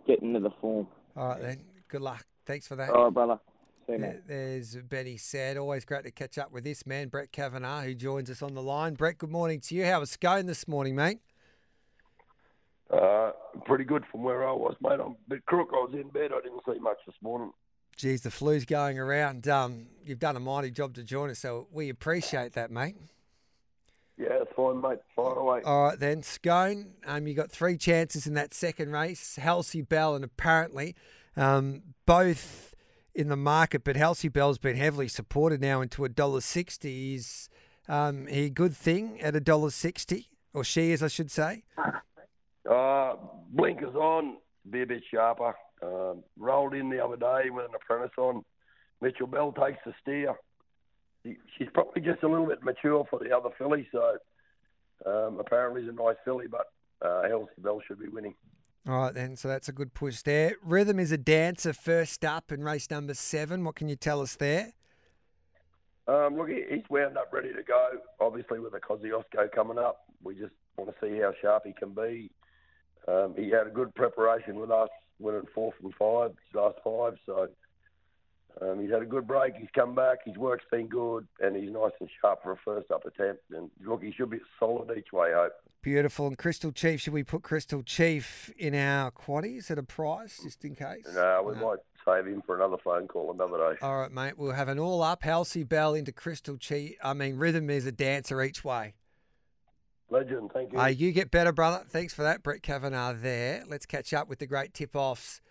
getting 0.07 0.29
into 0.29 0.39
the 0.41 0.55
form. 0.61 0.87
All 1.17 1.29
right, 1.29 1.41
then. 1.41 1.61
Good 1.89 2.01
luck. 2.01 2.25
Thanks 2.45 2.67
for 2.67 2.75
that. 2.77 2.91
All 2.91 3.05
right, 3.05 3.13
brother. 3.13 3.39
See 3.87 3.93
you, 3.93 3.99
mate. 3.99 4.25
There- 4.25 4.37
There's 4.51 4.77
Benny 4.77 5.17
said. 5.17 5.57
Always 5.57 5.83
great 5.83 6.03
to 6.05 6.11
catch 6.11 6.37
up 6.37 6.51
with 6.51 6.63
this 6.63 6.85
man, 6.85 7.09
Brett 7.09 7.33
Cavanough, 7.33 7.83
who 7.83 7.93
joins 7.93 8.29
us 8.29 8.41
on 8.41 8.53
the 8.53 8.61
line. 8.61 8.93
Brett, 8.93 9.17
good 9.17 9.31
morning 9.31 9.59
to 9.61 9.75
you. 9.75 9.85
How 9.85 9.99
was 9.99 10.15
going 10.15 10.45
this 10.45 10.67
morning, 10.67 10.95
mate? 10.95 11.19
Uh, 12.89 13.31
pretty 13.65 13.83
good 13.83 14.03
from 14.11 14.23
where 14.23 14.47
I 14.47 14.51
was, 14.53 14.75
mate. 14.81 14.93
I'm 14.93 15.11
a 15.11 15.15
bit 15.29 15.45
crook. 15.45 15.69
I 15.73 15.77
was 15.77 15.91
in 15.93 16.09
bed. 16.09 16.31
I 16.33 16.41
didn't 16.41 16.61
see 16.65 16.79
much 16.79 16.97
this 17.05 17.15
morning. 17.21 17.51
Geez, 17.97 18.21
the 18.21 18.31
flu's 18.31 18.65
going 18.65 18.97
around. 18.97 19.47
Um, 19.47 19.87
you've 20.03 20.19
done 20.19 20.35
a 20.35 20.39
mighty 20.39 20.71
job 20.71 20.95
to 20.95 21.03
join 21.03 21.29
us, 21.29 21.39
so 21.39 21.67
we 21.71 21.89
appreciate 21.89 22.53
that, 22.53 22.71
mate. 22.71 22.95
Yeah, 24.17 24.39
it's 24.41 24.51
fine, 24.55 24.81
mate. 24.81 24.99
Fire 25.15 25.33
away. 25.33 25.61
All 25.63 25.85
right, 25.85 25.99
then. 25.99 26.21
Scone, 26.21 26.93
um, 27.05 27.27
you 27.27 27.33
got 27.33 27.51
three 27.51 27.77
chances 27.77 28.27
in 28.27 28.33
that 28.35 28.53
second 28.53 28.91
race. 28.91 29.35
Halsey 29.35 29.81
Bell 29.81 30.15
and 30.15 30.23
apparently 30.23 30.95
um, 31.35 31.81
both 32.05 32.75
in 33.13 33.29
the 33.29 33.35
market, 33.35 33.83
but 33.83 33.95
Halsey 33.95 34.29
Bell's 34.29 34.57
been 34.57 34.77
heavily 34.77 35.07
supported 35.07 35.59
now 35.59 35.81
into 35.81 36.05
a 36.05 36.09
dollar 36.09 36.41
sixty. 36.41 37.15
Is 37.15 37.49
um, 37.89 38.27
he 38.27 38.45
a 38.45 38.49
good 38.49 38.75
thing 38.75 39.19
at 39.21 39.35
a 39.35 39.39
dollar 39.39 39.69
sixty, 39.69 40.29
or 40.53 40.63
she 40.63 40.91
is, 40.91 41.01
I 41.01 41.07
should 41.07 41.31
say? 41.31 41.63
Uh, 42.69 43.15
blinkers 43.49 43.95
on, 43.95 44.37
be 44.69 44.83
a 44.83 44.85
bit 44.85 45.03
sharper. 45.11 45.55
Um, 45.83 46.23
rolled 46.37 46.73
in 46.75 46.89
the 46.89 47.03
other 47.03 47.17
day 47.17 47.49
with 47.49 47.65
an 47.65 47.75
apprentice 47.75 48.11
on. 48.17 48.43
Mitchell 49.01 49.25
Bell 49.27 49.51
takes 49.51 49.79
the 49.85 49.93
steer. 50.01 50.35
She- 51.23 51.37
She's 51.57 51.69
probably 51.73 52.01
just 52.01 52.21
a 52.23 52.27
little 52.27 52.45
bit 52.45 52.63
mature 52.63 53.05
for 53.09 53.19
the 53.19 53.35
other 53.35 53.49
filly, 53.57 53.87
so 53.91 54.17
um, 55.05 55.39
apparently 55.39 55.81
he's 55.81 55.89
a 55.89 55.93
nice 55.93 56.17
filly, 56.23 56.45
but 56.47 56.71
uh, 57.01 57.23
Halsey 57.23 57.49
Bell 57.59 57.81
should 57.87 57.99
be 57.99 58.07
winning. 58.09 58.35
All 58.87 58.97
right, 58.99 59.13
then. 59.13 59.35
So 59.35 59.47
that's 59.47 59.69
a 59.69 59.71
good 59.71 59.93
push 59.93 60.21
there. 60.21 60.55
Rhythm 60.63 60.99
is 60.99 61.11
a 61.11 61.17
dancer 61.17 61.73
first 61.73 62.23
up 62.25 62.51
in 62.51 62.63
race 62.63 62.89
number 62.89 63.13
seven. 63.13 63.63
What 63.63 63.75
can 63.75 63.89
you 63.89 63.95
tell 63.95 64.21
us 64.21 64.35
there? 64.35 64.73
Um, 66.07 66.35
look, 66.37 66.49
he's 66.49 66.83
wound 66.89 67.17
up 67.17 67.31
ready 67.31 67.53
to 67.53 67.61
go. 67.63 67.89
Obviously, 68.19 68.59
with 68.59 68.73
the 68.73 68.79
Kosciuszko 68.79 69.51
coming 69.53 69.77
up, 69.77 70.05
we 70.23 70.33
just 70.35 70.53
want 70.77 70.89
to 70.91 70.95
see 71.05 71.19
how 71.19 71.31
sharp 71.41 71.63
he 71.65 71.73
can 71.73 71.93
be. 71.93 72.31
Um, 73.11 73.33
he 73.35 73.49
had 73.49 73.67
a 73.67 73.71
good 73.71 73.93
preparation 73.95 74.55
with 74.59 74.71
us, 74.71 74.89
winning 75.19 75.43
four 75.53 75.73
from 75.79 75.91
five, 75.99 76.31
his 76.31 76.55
last 76.55 76.77
five. 76.83 77.17
So 77.25 77.47
um, 78.61 78.79
he's 78.81 78.91
had 78.91 79.01
a 79.01 79.05
good 79.05 79.27
break. 79.27 79.55
He's 79.55 79.69
come 79.75 79.95
back. 79.95 80.19
His 80.25 80.37
work's 80.37 80.65
been 80.71 80.87
good, 80.87 81.27
and 81.39 81.55
he's 81.55 81.71
nice 81.71 81.91
and 81.99 82.09
sharp 82.21 82.43
for 82.43 82.51
a 82.53 82.57
first 82.63 82.89
up 82.91 83.05
attempt. 83.05 83.41
And 83.51 83.69
look, 83.83 84.03
he 84.03 84.11
should 84.11 84.29
be 84.29 84.39
solid 84.59 84.95
each 84.97 85.11
way. 85.11 85.33
I 85.33 85.43
hope. 85.43 85.53
Beautiful. 85.81 86.27
And 86.27 86.37
Crystal 86.37 86.71
Chief, 86.71 87.01
should 87.01 87.13
we 87.13 87.23
put 87.23 87.41
Crystal 87.41 87.81
Chief 87.81 88.51
in 88.57 88.75
our 88.75 89.09
quaddies 89.11 89.71
at 89.71 89.79
a 89.79 89.83
price 89.83 90.39
just 90.43 90.63
in 90.63 90.75
case? 90.75 91.05
No, 91.13 91.43
we 91.47 91.55
No. 91.55 91.69
might 91.71 91.79
save 92.05 92.27
him 92.31 92.43
for 92.45 92.55
another 92.55 92.77
phone 92.83 93.07
call 93.07 93.31
another 93.31 93.57
day. 93.73 93.79
All 93.81 93.99
right, 93.99 94.11
mate. 94.11 94.37
We'll 94.37 94.51
have 94.51 94.67
an 94.67 94.77
all 94.79 95.01
up. 95.01 95.23
Halsey 95.23 95.63
Bell 95.63 95.95
into 95.95 96.11
Crystal 96.11 96.55
Chief. 96.57 96.95
I 97.03 97.13
mean, 97.13 97.37
Rhythm 97.37 97.69
is 97.71 97.85
a 97.87 97.91
dancer 97.91 98.41
each 98.43 98.63
way. 98.63 98.93
Legend, 100.11 100.51
thank 100.53 100.73
you. 100.73 100.79
Uh, 100.79 100.87
you 100.87 101.13
get 101.13 101.31
better, 101.31 101.53
brother. 101.53 101.83
Thanks 101.87 102.13
for 102.13 102.23
that, 102.23 102.43
Brett 102.43 102.61
Cavanough 102.61 103.21
there. 103.21 103.63
Let's 103.67 103.85
catch 103.85 104.13
up 104.13 104.27
with 104.27 104.39
the 104.39 104.45
great 104.45 104.73
tip 104.73 104.95
offs. 104.95 105.41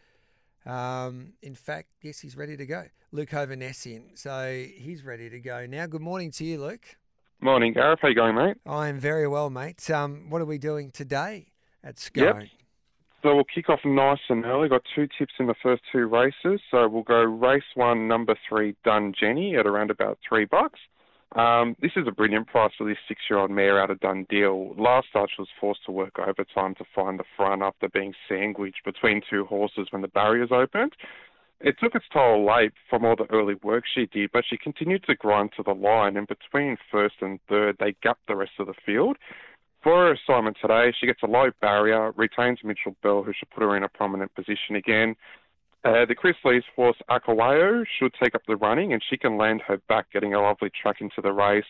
Um, 0.67 1.33
in 1.43 1.55
fact, 1.55 1.89
yes, 2.03 2.21
he's 2.21 2.37
ready 2.37 2.57
to 2.59 2.67
go. 2.67 2.85
Luke 3.11 3.31
Ovanessian. 3.31 4.19
So 4.19 4.65
he's 4.77 5.03
ready 5.03 5.31
to 5.31 5.41
go 5.41 5.67
now. 5.67 5.87
Good 5.87 6.03
morning 6.03 6.31
to 6.33 6.45
you, 6.45 6.61
Luke. 6.61 6.97
Morning, 7.41 7.73
Gareth. 7.73 8.01
How 8.03 8.09
are 8.09 8.11
you 8.11 8.17
going, 8.17 8.35
mate? 8.35 8.59
I 8.67 8.89
am 8.89 9.01
very 9.01 9.27
well, 9.27 9.49
mate. 9.49 9.91
Um, 9.91 10.29
what 10.29 10.43
are 10.43 10.47
we 10.47 10.59
doing 10.59 10.91
today 10.91 11.53
at 11.83 11.99
Scone? 11.99 12.51
So 13.23 13.35
we'll 13.35 13.45
kick 13.45 13.71
off 13.71 13.81
nice 13.85 14.21
and 14.29 14.45
early. 14.45 14.69
Got 14.69 14.83
two 14.95 15.09
tips 15.19 15.33
in 15.39 15.47
the 15.47 15.55
first 15.63 15.83
two 15.91 16.07
races. 16.07 16.61
So 16.71 16.87
we'll 16.87 17.03
go 17.03 17.23
race 17.23 17.63
one, 17.75 18.09
number 18.09 18.35
three, 18.47 18.77
Dun 18.85 19.15
Jenny 19.19 19.57
at 19.57 19.67
around 19.67 19.91
about 19.91 20.19
three 20.27 20.45
bucks. 20.45 20.79
Um, 21.37 21.77
this 21.81 21.93
is 21.95 22.09
a 22.09 22.13
brilliant 22.13 22.49
price 22.49 22.73
for 22.77 22.89
this 22.89 22.99
six-year-old 23.07 23.53
mare 23.53 23.81
out 23.81 23.91
of 23.91 24.01
Dundeel. 24.01 24.77
Last 24.77 25.09
start, 25.11 25.31
she 25.35 25.41
was 25.41 25.49
forced 25.61 25.85
to 25.87 25.93
work 25.93 26.19
overtime 26.19 26.75
to 26.75 26.85
find 26.93 27.21
the 27.21 27.25
front 27.37 27.63
after 27.63 27.89
being 27.89 28.15
sandwiched 28.29 28.85
between 28.85 29.23
two 29.31 29.45
horses 29.45 29.87
when 29.91 30.03
the 30.03 30.09
barriers 30.09 30.51
opened. 30.51 30.93
It 31.61 31.77
took 31.79 31.95
its 31.95 32.07
toll 32.13 32.45
late 32.45 32.73
from 32.89 33.05
all 33.05 33.15
the 33.15 33.31
early 33.31 33.55
work 33.63 33.85
she 33.87 34.07
did, 34.07 34.31
but 34.33 34.45
she 34.49 34.57
continued 34.57 35.05
to 35.05 35.15
grind 35.15 35.51
to 35.57 35.63
the 35.63 35.75
line, 35.75 36.17
and 36.17 36.27
between 36.27 36.77
first 36.91 37.17
and 37.21 37.39
third, 37.49 37.77
they 37.79 37.95
gapped 38.03 38.27
the 38.27 38.35
rest 38.35 38.53
of 38.59 38.67
the 38.67 38.75
field. 38.85 39.17
For 39.83 39.93
her 39.93 40.13
assignment 40.13 40.57
today, 40.61 40.93
she 40.99 41.07
gets 41.07 41.23
a 41.23 41.27
low 41.27 41.51
barrier, 41.61 42.13
retains 42.17 42.59
Mitchell 42.65 42.97
Bell, 43.03 43.23
who 43.23 43.33
should 43.33 43.51
put 43.51 43.63
her 43.63 43.77
in 43.77 43.85
a 43.85 43.89
prominent 43.89 44.35
position 44.35 44.75
again. 44.75 45.15
Uh, 45.83 46.05
the 46.05 46.15
Chris 46.15 46.37
Lee's 46.45 46.63
horse 46.77 46.99
Akawayo 47.09 47.85
should 47.99 48.13
take 48.23 48.35
up 48.35 48.43
the 48.47 48.57
running, 48.57 48.93
and 48.93 49.03
she 49.09 49.17
can 49.17 49.39
land 49.39 49.63
her 49.67 49.79
back, 49.89 50.13
getting 50.13 50.35
a 50.35 50.41
lovely 50.41 50.71
track 50.71 50.97
into 51.01 51.23
the 51.23 51.33
race. 51.33 51.65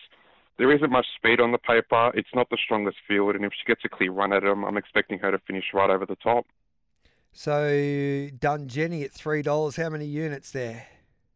There 0.57 0.71
isn't 0.75 0.91
much 0.91 1.05
speed 1.15 1.39
on 1.39 1.53
the 1.53 1.57
paper. 1.57 2.11
It's 2.13 2.29
not 2.35 2.49
the 2.49 2.57
strongest 2.63 2.97
field, 3.07 3.35
and 3.35 3.45
if 3.45 3.53
she 3.53 3.65
gets 3.65 3.81
a 3.85 3.89
clear 3.89 4.11
run 4.11 4.33
at 4.33 4.43
him, 4.43 4.65
I'm 4.65 4.75
expecting 4.77 5.17
her 5.19 5.31
to 5.31 5.39
finish 5.39 5.63
right 5.73 5.89
over 5.89 6.05
the 6.05 6.17
top. 6.17 6.45
So 7.31 8.27
done 8.37 8.67
Jenny 8.67 9.03
at 9.03 9.11
three 9.13 9.41
dollars. 9.41 9.77
How 9.77 9.89
many 9.89 10.05
units 10.05 10.51
there? 10.51 10.87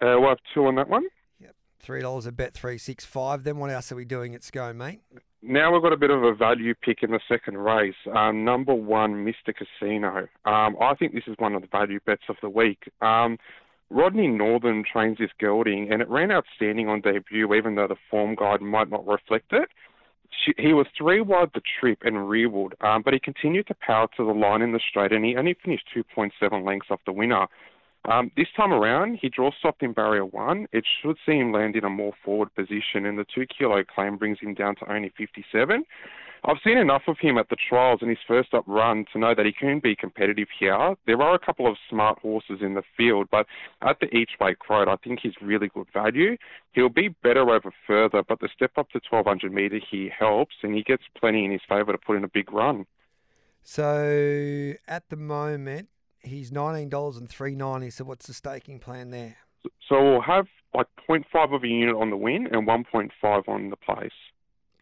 Uh, 0.01 0.19
we'll 0.19 0.29
have 0.29 0.39
two 0.53 0.65
on 0.65 0.75
that 0.75 0.89
one. 0.89 1.05
Yep, 1.39 1.55
Three 1.79 2.01
dollars 2.01 2.25
a 2.25 2.33
bet 2.33 2.53
three 2.53 2.77
six 2.77 3.05
five. 3.05 3.45
Then 3.45 3.57
what 3.57 3.69
else 3.69 3.91
are 3.93 3.95
we 3.95 4.03
doing 4.03 4.35
at 4.35 4.43
Scone, 4.43 4.77
mate? 4.77 4.99
Now 5.47 5.71
we've 5.71 5.83
got 5.83 5.93
a 5.93 5.97
bit 5.97 6.09
of 6.09 6.23
a 6.23 6.33
value 6.33 6.73
pick 6.73 7.03
in 7.03 7.11
the 7.11 7.19
second 7.27 7.59
race. 7.59 7.93
Um, 8.11 8.43
number 8.43 8.73
one, 8.73 9.23
Mr. 9.23 9.53
Casino. 9.55 10.27
Um, 10.45 10.75
I 10.81 10.95
think 10.97 11.13
this 11.13 11.25
is 11.27 11.35
one 11.37 11.53
of 11.53 11.61
the 11.61 11.67
value 11.67 11.99
bets 12.03 12.23
of 12.29 12.35
the 12.41 12.49
week. 12.49 12.91
Um, 13.01 13.37
Rodney 13.91 14.27
Northam 14.27 14.83
trains 14.83 15.19
this 15.19 15.29
gelding, 15.39 15.93
and 15.93 16.01
it 16.01 16.09
ran 16.09 16.31
outstanding 16.31 16.89
on 16.89 17.01
debut, 17.01 17.53
even 17.53 17.75
though 17.75 17.87
the 17.87 17.95
form 18.09 18.33
guide 18.33 18.61
might 18.61 18.89
not 18.89 19.05
reflect 19.05 19.53
it. 19.53 19.69
She, 20.43 20.53
he 20.57 20.73
was 20.73 20.87
three 20.97 21.21
wide 21.21 21.51
the 21.53 21.61
trip 21.79 21.99
and 22.01 22.27
rearward, 22.27 22.75
um, 22.81 23.03
but 23.03 23.13
he 23.13 23.19
continued 23.19 23.67
to 23.67 23.75
power 23.75 24.07
to 24.17 24.25
the 24.25 24.33
line 24.33 24.63
in 24.63 24.71
the 24.71 24.79
straight, 24.89 25.11
and 25.11 25.23
he 25.23 25.35
only 25.35 25.55
finished 25.63 25.87
2.7 25.95 26.65
lengths 26.65 26.87
off 26.89 27.01
the 27.05 27.13
winner. 27.13 27.45
Um, 28.07 28.31
this 28.37 28.47
time 28.55 28.71
around, 28.71 29.17
he 29.21 29.29
draw 29.29 29.51
stopped 29.57 29.81
in 29.81 29.93
barrier 29.93 30.25
one. 30.25 30.67
It 30.71 30.85
should 31.01 31.17
see 31.25 31.33
him 31.33 31.51
land 31.51 31.75
in 31.75 31.83
a 31.83 31.89
more 31.89 32.13
forward 32.23 32.53
position, 32.53 33.05
and 33.05 33.17
the 33.17 33.25
two 33.25 33.45
kilo 33.47 33.83
claim 33.83 34.17
brings 34.17 34.39
him 34.39 34.53
down 34.53 34.75
to 34.77 34.91
only 34.91 35.11
57. 35.17 35.83
I've 36.47 36.57
seen 36.63 36.77
enough 36.77 37.03
of 37.07 37.17
him 37.19 37.39
at 37.39 37.49
the 37.49 37.55
trials 37.55 38.01
in 38.03 38.09
his 38.09 38.19
first 38.27 38.53
up 38.53 38.63
run 38.67 39.05
to 39.11 39.17
know 39.17 39.33
that 39.33 39.47
he 39.47 39.51
can 39.51 39.79
be 39.79 39.95
competitive 39.95 40.47
here. 40.59 40.95
There 41.07 41.19
are 41.19 41.33
a 41.33 41.39
couple 41.39 41.65
of 41.65 41.75
smart 41.89 42.19
horses 42.19 42.59
in 42.61 42.75
the 42.75 42.83
field, 42.95 43.29
but 43.31 43.47
at 43.81 43.99
the 43.99 44.15
each 44.15 44.31
way 44.39 44.53
quote, 44.53 44.87
I 44.87 44.95
think 44.97 45.21
he's 45.23 45.33
really 45.41 45.69
good 45.73 45.87
value. 45.91 46.37
He'll 46.73 46.89
be 46.89 47.07
better 47.07 47.49
over 47.49 47.71
further, 47.87 48.21
but 48.21 48.41
the 48.41 48.49
step 48.55 48.73
up 48.77 48.91
to 48.91 49.01
1200 49.09 49.51
metre 49.51 49.79
he 49.89 50.11
helps, 50.15 50.55
and 50.61 50.75
he 50.75 50.83
gets 50.83 51.03
plenty 51.19 51.45
in 51.45 51.51
his 51.51 51.61
favour 51.67 51.91
to 51.91 51.97
put 51.97 52.15
in 52.15 52.23
a 52.23 52.29
big 52.29 52.53
run. 52.53 52.85
So 53.63 54.73
at 54.87 55.09
the 55.09 55.15
moment, 55.15 55.89
he's 56.25 56.51
nineteen 56.51 56.89
dollars 56.89 57.17
and 57.17 57.29
three 57.29 57.55
ninety. 57.55 57.89
So 57.89 58.03
what's 58.03 58.27
the 58.27 58.33
staking 58.33 58.79
plan 58.79 59.11
there? 59.11 59.37
So 59.87 60.01
we'll 60.01 60.21
have 60.21 60.47
like 60.73 60.87
0.5 61.09 61.55
of 61.55 61.63
a 61.63 61.67
unit 61.67 61.95
on 61.95 62.09
the 62.09 62.17
win 62.17 62.47
and 62.51 62.67
1.5 62.67 63.47
on 63.47 63.69
the 63.69 63.77
place. 63.77 64.11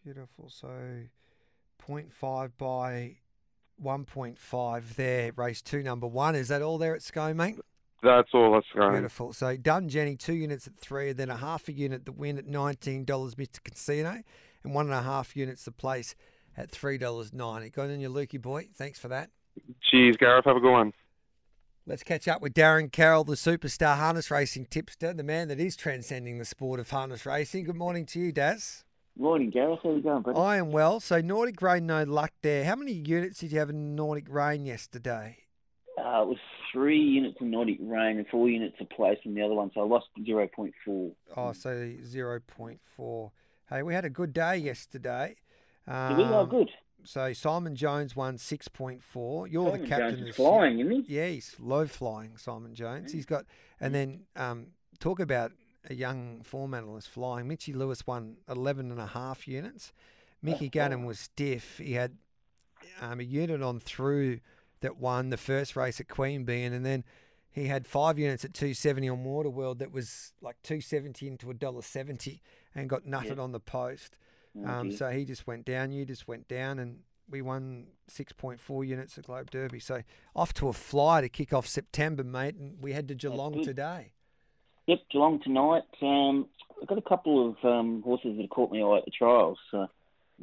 Beautiful. 0.04 0.50
So 0.50 0.68
0.5 1.88 2.52
by 2.58 3.18
1.5 3.82 4.96
there. 4.96 5.32
Race 5.36 5.62
two, 5.62 5.84
number 5.84 6.08
one. 6.08 6.36
Is 6.36 6.48
that 6.48 6.62
all 6.62 6.78
there 6.78 6.96
at 6.96 7.02
Scone, 7.02 7.38
mate? 7.38 7.58
That's 8.02 8.30
all 8.34 8.54
that's 8.54 8.68
going. 8.76 8.94
Beautiful. 8.94 9.32
So 9.34 9.56
done, 9.56 9.88
Jenny. 9.88 10.16
Two 10.18 10.34
units 10.34 10.68
at 10.68 10.76
three, 10.76 11.10
and 11.10 11.18
then 11.18 11.30
a 11.30 11.38
half 11.38 11.70
a 11.70 11.72
unit 11.72 12.06
the 12.06 12.12
win 12.12 12.38
at 12.38 12.46
nineteen 12.46 13.06
dollars, 13.06 13.36
Mr. 13.36 13.64
Casino, 13.64 14.22
and 14.64 14.74
one 14.74 14.88
and 14.88 14.94
a 14.94 15.02
half 15.02 15.38
units 15.38 15.64
the 15.64 15.72
place 15.72 16.14
at 16.58 16.70
three 16.70 16.98
dollars 16.98 17.32
ninety. 17.32 17.70
Got 17.70 17.90
on 17.90 18.02
your 18.02 18.12
Lukey 18.12 18.42
boy. 18.42 18.68
Thanks 18.76 19.00
for 19.00 19.08
that. 19.08 19.30
Cheers, 19.82 20.18
Gareth. 20.18 20.44
Have 20.46 20.58
a 20.58 20.60
good 20.60 20.72
one. 20.72 20.94
Let's 21.86 22.04
catch 22.04 22.30
up 22.30 22.42
with 22.42 22.54
Darren 22.54 22.90
Carroll, 22.92 23.25
the 23.25 23.34
superstar 23.34 23.98
harness 23.98 24.32
racing 24.32 24.68
tipster, 24.70 25.13
the 25.13 25.24
man 25.24 25.50
that 25.50 25.60
is 25.60 25.75
transcending 25.75 26.38
the 26.40 26.46
sport 26.46 26.80
of 26.80 26.90
harness 26.90 27.25
racing. 27.25 27.66
Good 27.66 27.75
morning 27.75 28.06
to 28.08 28.20
you, 28.20 28.32
Daz. 28.32 28.86
Morning, 29.18 29.50
Gareth. 29.50 29.80
How 29.84 29.92
you 29.92 30.02
going, 30.02 30.22
buddy? 30.24 30.40
I 30.40 30.56
am 30.58 30.72
well. 30.72 31.02
So 31.02 31.20
Nordic 31.20 31.62
Rain, 31.62 31.86
no 31.86 32.04
luck 32.04 32.32
there. 32.42 32.63
How 32.63 32.78
many 32.78 32.94
units 32.94 33.40
did 33.40 33.52
you 33.52 33.60
have 33.60 33.70
in 33.70 33.96
Nordic 33.96 34.28
Rain 34.30 34.66
yesterday? 34.66 35.40
Uh, 35.98 36.22
it 36.22 36.28
was 36.30 36.38
three 36.72 37.00
units 37.00 37.36
of 37.42 37.48
Nordic 37.48 37.78
Rain 37.82 38.18
and 38.18 38.25
four 38.30 38.50
units 38.50 38.78
of 38.80 38.90
place 38.90 39.18
from 39.22 39.36
the 39.36 39.42
other 39.42 39.54
one, 39.54 39.70
so 39.75 39.82
I 39.82 39.84
lost 39.84 40.08
0.4. 40.25 41.12
Oh, 41.36 41.52
so 41.52 41.92
zero 42.04 42.40
point 42.48 42.80
four. 42.96 43.34
Hey, 43.70 43.84
we 43.84 43.94
had 43.94 44.06
a 44.06 44.10
good 44.10 44.34
day 44.34 44.56
yesterday. 44.58 45.36
Did 45.86 46.18
we? 46.18 46.24
Oh, 46.24 46.40
Um, 46.44 46.50
good. 46.50 46.70
So 47.06 47.34
Simon 47.34 47.76
Jones 47.76 48.16
won 48.16 48.38
six 48.38 48.68
point 48.68 49.04
four. 49.04 49.48
You're 49.48 49.72
Simon 49.72 49.82
the 49.82 49.88
captain 49.88 50.16
Jones 50.18 50.30
is 50.30 50.36
flying, 50.36 50.78
year. 50.78 50.92
isn't 50.92 51.06
he? 51.06 51.16
Yeah, 51.16 51.28
he's 51.28 51.56
low 51.60 51.88
flying. 51.88 52.38
Simon 52.38 52.76
Jones. 52.76 53.12
He's 53.12 53.26
got, 53.26 53.46
and 53.80 53.94
then 53.94 54.22
um, 54.36 54.68
talk 55.00 55.20
about 55.20 55.52
a 55.90 55.94
young 55.94 56.42
form 56.44 56.74
analyst 56.74 57.10
flying. 57.10 57.48
Mitchy 57.48 57.74
Lewis 57.74 58.06
won 58.08 58.38
11 58.50 58.92
and 58.92 59.00
a 59.00 59.08
half 59.08 59.48
units. 59.48 59.92
Mickey 60.42 60.70
Gannon 60.70 61.06
was 61.06 61.20
stiff. 61.20 61.78
He 61.78 61.94
had 61.94 62.18
um, 63.02 63.20
a 63.20 63.24
unit 63.24 63.62
on 63.62 63.80
through 63.80 64.40
that 64.82 64.98
won 64.98 65.30
the 65.30 65.38
first 65.38 65.76
race 65.76 66.00
at 66.02 66.10
Queen 66.10 66.46
Queanbeyan, 66.46 66.74
and 66.74 66.86
then 66.86 67.06
he 67.50 67.68
had 67.68 67.88
five 67.88 68.20
units 68.20 68.44
at 68.44 68.54
270 68.54 69.08
on 69.10 69.24
Waterworld 69.24 69.78
that 69.80 69.92
was 69.92 70.34
like 70.42 70.58
270 70.64 71.28
into 71.28 71.50
a 71.50 71.54
dollar 71.54 71.82
70 71.82 72.42
and 72.76 72.90
got 72.90 73.06
nutted 73.06 73.40
on 73.40 73.52
the 73.52 73.60
post. 73.60 74.18
Um, 74.66 74.92
so 74.92 75.10
he 75.10 75.26
just 75.26 75.48
went 75.48 75.66
down. 75.66 75.92
You 75.92 76.06
just 76.06 76.28
went 76.28 76.48
down, 76.48 76.80
and 76.80 77.00
we 77.30 77.42
won 77.42 77.88
6.4 78.10 78.88
units 78.88 79.18
at 79.18 79.26
Globe 79.26 79.50
Derby. 79.52 79.80
So 79.80 80.04
off 80.36 80.54
to 80.56 80.68
a 80.68 80.74
fly 80.74 81.22
to 81.22 81.30
kick 81.30 81.54
off 81.54 81.68
September, 81.68 82.24
mate. 82.24 82.56
And 82.56 82.82
we 82.82 82.94
head 82.94 83.08
to 83.08 83.16
Geelong 83.16 83.64
today. 83.64 84.12
Yep, 84.88 85.00
Geelong 85.12 85.40
tonight. 85.42 85.84
Um, 86.02 86.48
I've 86.82 86.88
got 86.88 86.98
a 86.98 87.02
couple 87.02 87.50
of 87.50 87.66
um, 87.66 88.02
horses 88.04 88.36
that 88.36 88.42
have 88.42 88.50
caught 88.50 88.72
my 88.72 88.80
eye 88.80 88.98
at 89.00 89.06
the 89.06 89.12
trials. 89.12 89.58
So, 89.72 89.88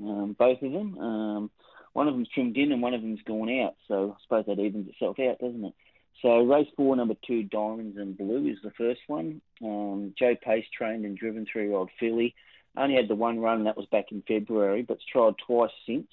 um, 0.03 0.35
both 0.39 0.63
of 0.63 0.73
them. 0.73 0.99
Um, 0.99 1.51
one 1.93 2.09
of 2.09 2.15
them's 2.15 2.29
trimmed 2.29 2.57
in 2.57 2.73
and 2.73 2.83
one 2.83 2.95
of 2.95 3.03
them's 3.03 3.23
gone 3.27 3.51
out. 3.63 3.75
So 3.89 4.17
I 4.17 4.23
suppose 4.23 4.45
that 4.47 4.63
evens 4.63 4.89
itself 4.89 5.19
out, 5.19 5.39
doesn't 5.39 5.65
it? 5.65 5.75
So 6.23 6.39
race 6.39 6.69
four, 6.77 6.95
number 6.97 7.15
two, 7.27 7.45
Diamonds 7.45 7.97
and 7.97 8.17
Blue 8.17 8.47
is 8.47 8.59
the 8.63 8.71
first 8.73 9.01
one. 9.07 9.41
Um, 9.63 10.15
Joe 10.19 10.35
Pace 10.43 10.67
trained 10.77 11.05
and 11.05 11.17
driven 11.17 11.47
three-year-old 11.51 11.91
filly. 11.99 12.35
Only 12.77 12.97
had 12.97 13.09
the 13.09 13.15
one 13.15 13.41
run, 13.41 13.59
and 13.59 13.67
that 13.67 13.77
was 13.77 13.87
back 13.87 14.13
in 14.13 14.23
February, 14.27 14.83
but 14.83 14.95
it's 14.95 15.05
trialled 15.15 15.37
twice 15.47 15.71
since. 15.87 16.09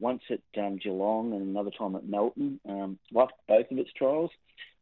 Once 0.00 0.22
at 0.30 0.40
um, 0.60 0.78
Geelong 0.82 1.32
and 1.32 1.42
another 1.42 1.70
time 1.70 1.94
at 1.94 2.08
Melton. 2.08 2.58
Um, 2.68 2.98
liked 3.12 3.34
both 3.46 3.70
of 3.70 3.78
its 3.78 3.92
trials. 3.92 4.30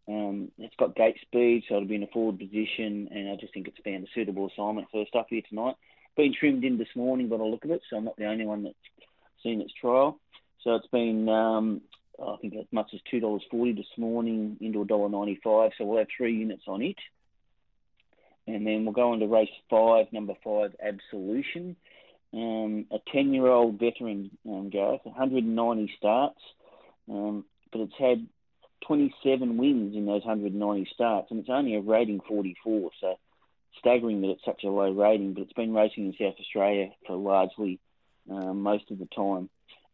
Um, 0.08 0.50
it's 0.58 0.74
got 0.76 0.96
gate 0.96 1.18
speed, 1.20 1.64
so 1.68 1.76
it'll 1.76 1.88
be 1.88 1.96
in 1.96 2.02
a 2.02 2.06
forward 2.06 2.38
position, 2.38 3.08
and 3.12 3.28
I 3.28 3.36
just 3.36 3.52
think 3.52 3.68
it's 3.68 3.76
found 3.84 4.04
a 4.04 4.06
suitable 4.14 4.48
assignment 4.48 4.88
first 4.90 5.14
up 5.14 5.26
here 5.28 5.42
tonight. 5.46 5.76
Been 6.16 6.34
trimmed 6.38 6.64
in 6.64 6.78
this 6.78 6.88
morning 6.96 7.28
by 7.28 7.36
the 7.36 7.44
look 7.44 7.64
of 7.64 7.70
it, 7.70 7.82
so 7.88 7.98
I'm 7.98 8.04
not 8.04 8.16
the 8.16 8.24
only 8.24 8.46
one 8.46 8.62
that's 8.62 8.74
seen 9.42 9.60
its 9.60 9.72
trial. 9.80 10.18
So 10.64 10.74
it's 10.74 10.88
been, 10.88 11.28
um, 11.28 11.82
I 12.20 12.36
think, 12.40 12.54
as 12.56 12.66
much 12.72 12.90
as 12.94 13.00
two 13.10 13.20
dollars 13.20 13.42
forty 13.50 13.72
this 13.72 13.86
morning 13.96 14.56
into 14.60 14.82
a 14.82 14.86
dollar 14.86 15.08
ninety 15.08 15.38
five. 15.44 15.72
So 15.76 15.84
we'll 15.84 15.98
have 15.98 16.08
three 16.16 16.34
units 16.34 16.64
on 16.66 16.82
it, 16.82 16.96
and 18.54 18.66
then 18.66 18.84
we'll 18.84 18.92
go 18.92 19.12
on 19.12 19.20
to 19.20 19.26
race 19.26 19.48
five, 19.68 20.06
number 20.12 20.34
five, 20.44 20.74
Absolution. 20.82 21.76
Um, 22.32 22.86
a 22.92 22.98
ten-year-old 23.12 23.80
veteran, 23.80 24.30
um, 24.46 24.70
Gareth, 24.70 25.00
190 25.02 25.92
starts, 25.98 26.38
um, 27.10 27.44
but 27.72 27.80
it's 27.80 27.98
had 27.98 28.24
27 28.86 29.56
wins 29.56 29.96
in 29.96 30.06
those 30.06 30.24
190 30.24 30.88
starts, 30.94 31.30
and 31.30 31.40
it's 31.40 31.48
only 31.50 31.74
a 31.74 31.80
rating 31.80 32.20
44. 32.28 32.90
So 33.00 33.18
staggering 33.78 34.20
that 34.20 34.30
it's 34.30 34.44
such 34.44 34.64
a 34.64 34.68
low 34.68 34.92
rating, 34.92 35.34
but 35.34 35.42
it's 35.42 35.52
been 35.52 35.74
racing 35.74 36.06
in 36.06 36.12
South 36.12 36.38
Australia 36.40 36.90
for 37.06 37.16
largely 37.16 37.80
um, 38.30 38.62
most 38.62 38.90
of 38.90 38.98
the 38.98 39.08
time, 39.14 39.48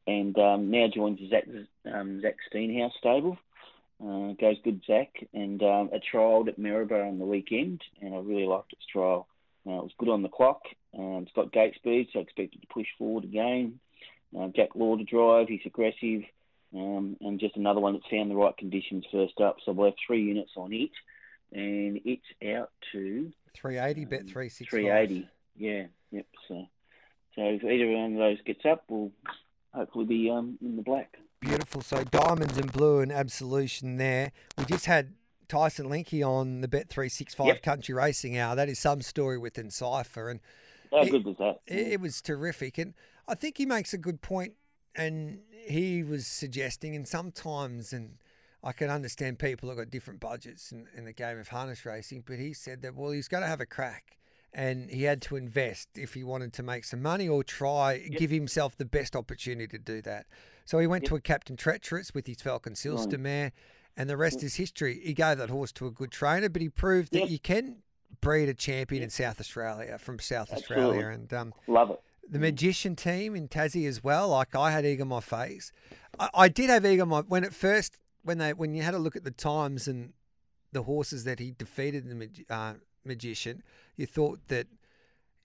and 0.06 0.38
um, 0.38 0.70
now 0.70 0.86
joins 0.94 1.18
Zach 1.30 1.44
um, 1.92 2.20
Zach 2.20 2.36
Steenhouse 2.52 2.92
stable. 2.98 3.38
Uh, 4.02 4.32
goes 4.38 4.56
good, 4.62 4.82
Zach, 4.86 5.08
and 5.32 5.62
um, 5.62 5.90
a 5.92 5.98
trial 5.98 6.44
at 6.48 6.58
Maryborough 6.58 7.08
on 7.08 7.18
the 7.18 7.24
weekend, 7.24 7.80
and 8.02 8.14
I 8.14 8.18
really 8.18 8.46
liked 8.46 8.72
its 8.72 8.84
trial. 8.92 9.26
Uh, 9.66 9.78
it 9.78 9.84
was 9.84 9.94
good 9.98 10.10
on 10.10 10.22
the 10.22 10.28
clock. 10.28 10.62
Um, 10.96 11.22
it's 11.22 11.32
got 11.32 11.52
gate 11.52 11.74
speed, 11.76 12.08
so 12.12 12.18
I 12.18 12.22
expect 12.22 12.54
it 12.54 12.60
to 12.60 12.66
push 12.68 12.86
forward 12.98 13.24
again. 13.24 13.80
Uh, 14.38 14.48
Jack 14.54 14.70
Law 14.74 14.96
to 14.96 15.04
drive. 15.04 15.48
He's 15.48 15.60
aggressive. 15.64 16.22
Um, 16.74 17.16
and 17.20 17.40
just 17.40 17.56
another 17.56 17.80
one 17.80 17.94
that's 17.94 18.10
found 18.10 18.30
the 18.30 18.34
right 18.34 18.56
conditions 18.56 19.04
first 19.10 19.40
up. 19.40 19.56
So 19.64 19.72
we'll 19.72 19.86
have 19.86 19.94
three 20.06 20.22
units 20.22 20.50
on 20.56 20.72
it, 20.72 20.90
and 21.52 22.00
it's 22.04 22.26
out 22.54 22.70
to 22.92 23.32
380, 23.54 24.04
bet 24.04 24.28
365. 24.28 24.68
380. 24.68 25.28
Yeah, 25.56 25.86
yep. 26.10 26.26
So, 26.48 26.66
so 27.34 27.42
if 27.42 27.64
either 27.64 27.90
one 27.90 28.12
of 28.12 28.18
those 28.18 28.42
gets 28.44 28.64
up, 28.66 28.84
we'll 28.88 29.12
hopefully 29.72 30.04
be 30.04 30.30
um, 30.30 30.58
in 30.60 30.76
the 30.76 30.82
black. 30.82 31.16
Beautiful. 31.40 31.82
So 31.82 32.02
diamonds 32.04 32.56
and 32.56 32.72
blue 32.72 33.00
and 33.00 33.12
absolution 33.12 33.96
there. 33.98 34.32
We 34.56 34.64
just 34.64 34.86
had 34.86 35.14
Tyson 35.48 35.86
Linky 35.88 36.26
on 36.26 36.60
the 36.60 36.68
Bet 36.68 36.88
three 36.88 37.08
six 37.08 37.34
five 37.34 37.46
Yep. 37.48 37.62
Country 37.62 37.94
Racing 37.94 38.36
Hour. 38.38 38.56
That 38.56 38.68
is 38.68 38.78
some 38.78 39.02
story 39.02 39.38
with 39.38 39.58
Encipher, 39.58 40.30
and 40.30 40.40
How 40.90 41.02
It- 41.02 41.10
good 41.10 41.24
was 41.24 41.36
that? 41.38 41.60
it, 41.66 41.88
it 41.94 42.00
was 42.00 42.22
terrific. 42.22 42.78
And 42.78 42.94
I 43.28 43.34
think 43.34 43.58
he 43.58 43.66
makes 43.66 43.92
a 43.92 43.98
good 43.98 44.22
point. 44.22 44.54
And 44.98 45.40
he 45.66 46.02
was 46.02 46.26
suggesting, 46.26 46.96
and 46.96 47.06
sometimes, 47.06 47.92
and 47.92 48.16
I 48.64 48.72
can 48.72 48.88
understand 48.88 49.38
people 49.38 49.68
have 49.68 49.76
got 49.76 49.90
different 49.90 50.20
budgets 50.20 50.72
in, 50.72 50.86
in 50.96 51.04
the 51.04 51.12
game 51.12 51.38
of 51.38 51.48
harness 51.48 51.84
racing, 51.84 52.22
but 52.26 52.38
he 52.38 52.54
said 52.54 52.80
that 52.80 52.94
well, 52.94 53.10
he's 53.10 53.28
going 53.28 53.42
to 53.42 53.46
have 53.46 53.60
a 53.60 53.66
crack. 53.66 54.16
And 54.58 54.88
he 54.88 55.02
had 55.02 55.20
to 55.22 55.36
invest 55.36 55.90
if 55.96 56.14
he 56.14 56.24
wanted 56.24 56.54
to 56.54 56.62
make 56.62 56.84
some 56.84 57.02
money 57.02 57.28
or 57.28 57.44
try 57.44 57.98
give 57.98 58.30
himself 58.30 58.74
the 58.74 58.86
best 58.86 59.14
opportunity 59.14 59.66
to 59.66 59.78
do 59.78 60.00
that. 60.00 60.24
So 60.64 60.78
he 60.78 60.86
went 60.86 61.04
to 61.06 61.14
a 61.14 61.20
Captain 61.20 61.56
Treacherous 61.58 62.14
with 62.14 62.26
his 62.26 62.40
Falcon 62.40 62.72
Seelster 62.72 63.18
mare, 63.20 63.52
and 63.98 64.08
the 64.08 64.16
rest 64.16 64.42
is 64.42 64.54
history. 64.54 64.98
He 65.04 65.12
gave 65.12 65.36
that 65.36 65.50
horse 65.50 65.72
to 65.72 65.86
a 65.86 65.90
good 65.90 66.10
trainer, 66.10 66.48
but 66.48 66.62
he 66.62 66.70
proved 66.70 67.12
that 67.12 67.20
Yep. 67.20 67.30
you 67.30 67.38
can 67.38 67.82
breed 68.22 68.48
a 68.48 68.54
champion 68.54 69.02
in 69.02 69.10
South 69.10 69.40
Australia 69.40 69.98
from 69.98 70.18
South 70.18 70.50
Absolutely. 70.50 70.84
Australia, 70.86 71.08
and 71.14 71.34
um, 71.34 71.54
Love 71.66 71.90
it. 71.90 72.00
the 72.26 72.38
magician 72.38 72.96
team 72.96 73.36
in 73.36 73.48
Tassie 73.48 73.86
as 73.86 74.02
well. 74.02 74.28
Like 74.30 74.56
I 74.56 74.70
had 74.70 74.86
on 75.02 75.08
my 75.08 75.20
face. 75.20 75.70
I, 76.18 76.30
I 76.32 76.48
did 76.48 76.70
have 76.70 76.82
on 76.86 77.08
my 77.08 77.20
when 77.20 77.44
it 77.44 77.52
first 77.52 77.98
when 78.22 78.38
they 78.38 78.54
when 78.54 78.72
you 78.72 78.82
had 78.82 78.94
a 78.94 78.98
look 78.98 79.16
at 79.16 79.24
the 79.24 79.30
times 79.30 79.86
and 79.86 80.14
the 80.72 80.84
horses 80.84 81.24
that 81.24 81.40
he 81.40 81.50
defeated 81.52 82.06
in 82.10 82.18
the 82.18 82.30
uh, 82.50 82.74
magician, 83.06 83.62
you 83.96 84.06
thought 84.06 84.40
that 84.48 84.66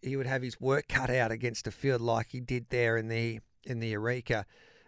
he 0.02 0.16
would 0.18 0.28
have 0.28 0.42
his 0.42 0.60
work 0.60 0.88
cut 0.88 1.10
out 1.10 1.32
against 1.32 1.68
a 1.68 1.72
field 1.72 2.02
like 2.02 2.28
he 2.32 2.40
did 2.40 2.68
there 2.70 2.98
in 2.98 3.08
the 3.08 3.40
in 3.66 3.80
the 3.80 3.90
Eureka. 3.90 4.46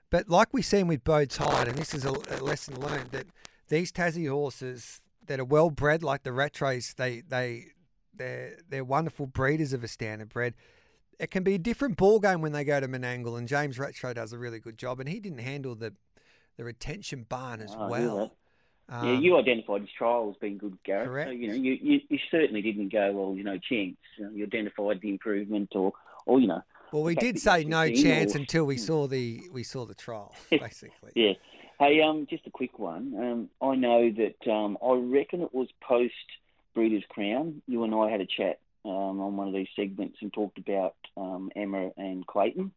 But 0.09 0.29
like 0.29 0.49
we've 0.51 0.65
seen 0.65 0.87
with 0.87 1.03
Beautide, 1.03 1.67
and 1.67 1.77
this 1.77 1.93
is 1.93 2.05
a, 2.05 2.11
a 2.11 2.37
lesson 2.41 2.79
learned 2.79 3.11
that 3.11 3.27
these 3.69 3.91
Tassie 3.91 4.29
horses 4.29 5.01
that 5.27 5.39
are 5.39 5.45
well 5.45 5.69
bred, 5.69 6.03
like 6.03 6.23
the 6.23 6.31
Rattrays, 6.31 6.95
they 6.95 7.21
they 7.21 7.67
they're 8.13 8.57
they're 8.69 8.83
wonderful 8.83 9.27
breeders 9.27 9.73
of 9.73 9.83
a 9.83 9.87
standard 9.87 10.29
bred 10.29 10.53
it 11.19 11.31
can 11.31 11.43
be 11.43 11.53
a 11.55 11.59
different 11.59 11.97
ball 11.97 12.19
game 12.19 12.41
when 12.41 12.51
they 12.51 12.63
go 12.63 12.79
to 12.79 12.87
Menangle, 12.87 13.37
and 13.37 13.47
James 13.47 13.77
Rattray 13.79 14.13
does 14.13 14.33
a 14.33 14.37
really 14.37 14.59
good 14.59 14.77
job, 14.77 14.99
and 14.99 15.07
he 15.07 15.19
didn't 15.19 15.39
handle 15.39 15.75
the 15.75 15.93
the 16.57 16.63
retention 16.63 17.25
barn 17.27 17.61
as 17.61 17.73
Oh, 17.75 17.87
well. 17.87 18.35
That. 18.89 19.03
yeah, 19.05 19.11
Um, 19.13 19.21
you 19.21 19.37
identified 19.37 19.81
his 19.81 19.89
trial 19.97 20.29
as 20.31 20.39
being 20.39 20.57
good, 20.57 20.77
Gareth. 20.83 21.07
Correct. 21.07 21.29
So, 21.29 21.31
you 21.33 21.47
know, 21.47 21.53
you, 21.53 21.77
you, 21.81 21.99
you 22.09 22.19
certainly 22.31 22.61
didn't 22.61 22.91
go, 22.91 23.11
well, 23.11 23.35
you 23.35 23.43
know, 23.43 23.57
chance. 23.57 23.95
You, 24.17 24.25
know, 24.25 24.31
you 24.31 24.43
identified 24.45 25.01
the 25.01 25.09
improvement 25.09 25.69
or, 25.75 25.93
or 26.25 26.39
you 26.39 26.47
know, 26.47 26.61
well, 26.91 27.03
we 27.03 27.15
did 27.15 27.39
say 27.39 27.63
no 27.63 27.89
chance 27.91 28.35
or- 28.35 28.37
until 28.37 28.65
we 28.65 28.77
saw 28.77 29.07
the 29.07 29.41
we 29.51 29.63
saw 29.63 29.85
the 29.85 29.95
trial, 29.95 30.33
basically. 30.51 31.11
Yeah. 31.15 31.33
Hey, 31.79 32.01
um, 32.01 32.27
just 32.29 32.45
a 32.45 32.51
quick 32.51 32.77
one. 32.77 33.15
Um, 33.17 33.49
I 33.67 33.75
know 33.75 34.11
that 34.11 34.51
um, 34.51 34.77
I 34.85 34.93
reckon 34.93 35.41
it 35.41 35.53
was 35.53 35.67
post 35.81 36.13
Breeders' 36.75 37.03
Crown. 37.09 37.61
You 37.67 37.83
and 37.83 37.95
I 37.95 38.09
had 38.11 38.21
a 38.21 38.27
chat 38.27 38.59
um, 38.85 39.19
on 39.19 39.35
one 39.37 39.47
of 39.47 39.53
these 39.55 39.67
segments 39.75 40.17
and 40.21 40.31
talked 40.31 40.59
about 40.59 40.93
um, 41.17 41.49
Emma 41.55 41.89
and 41.97 42.25
Clayton 42.27 42.71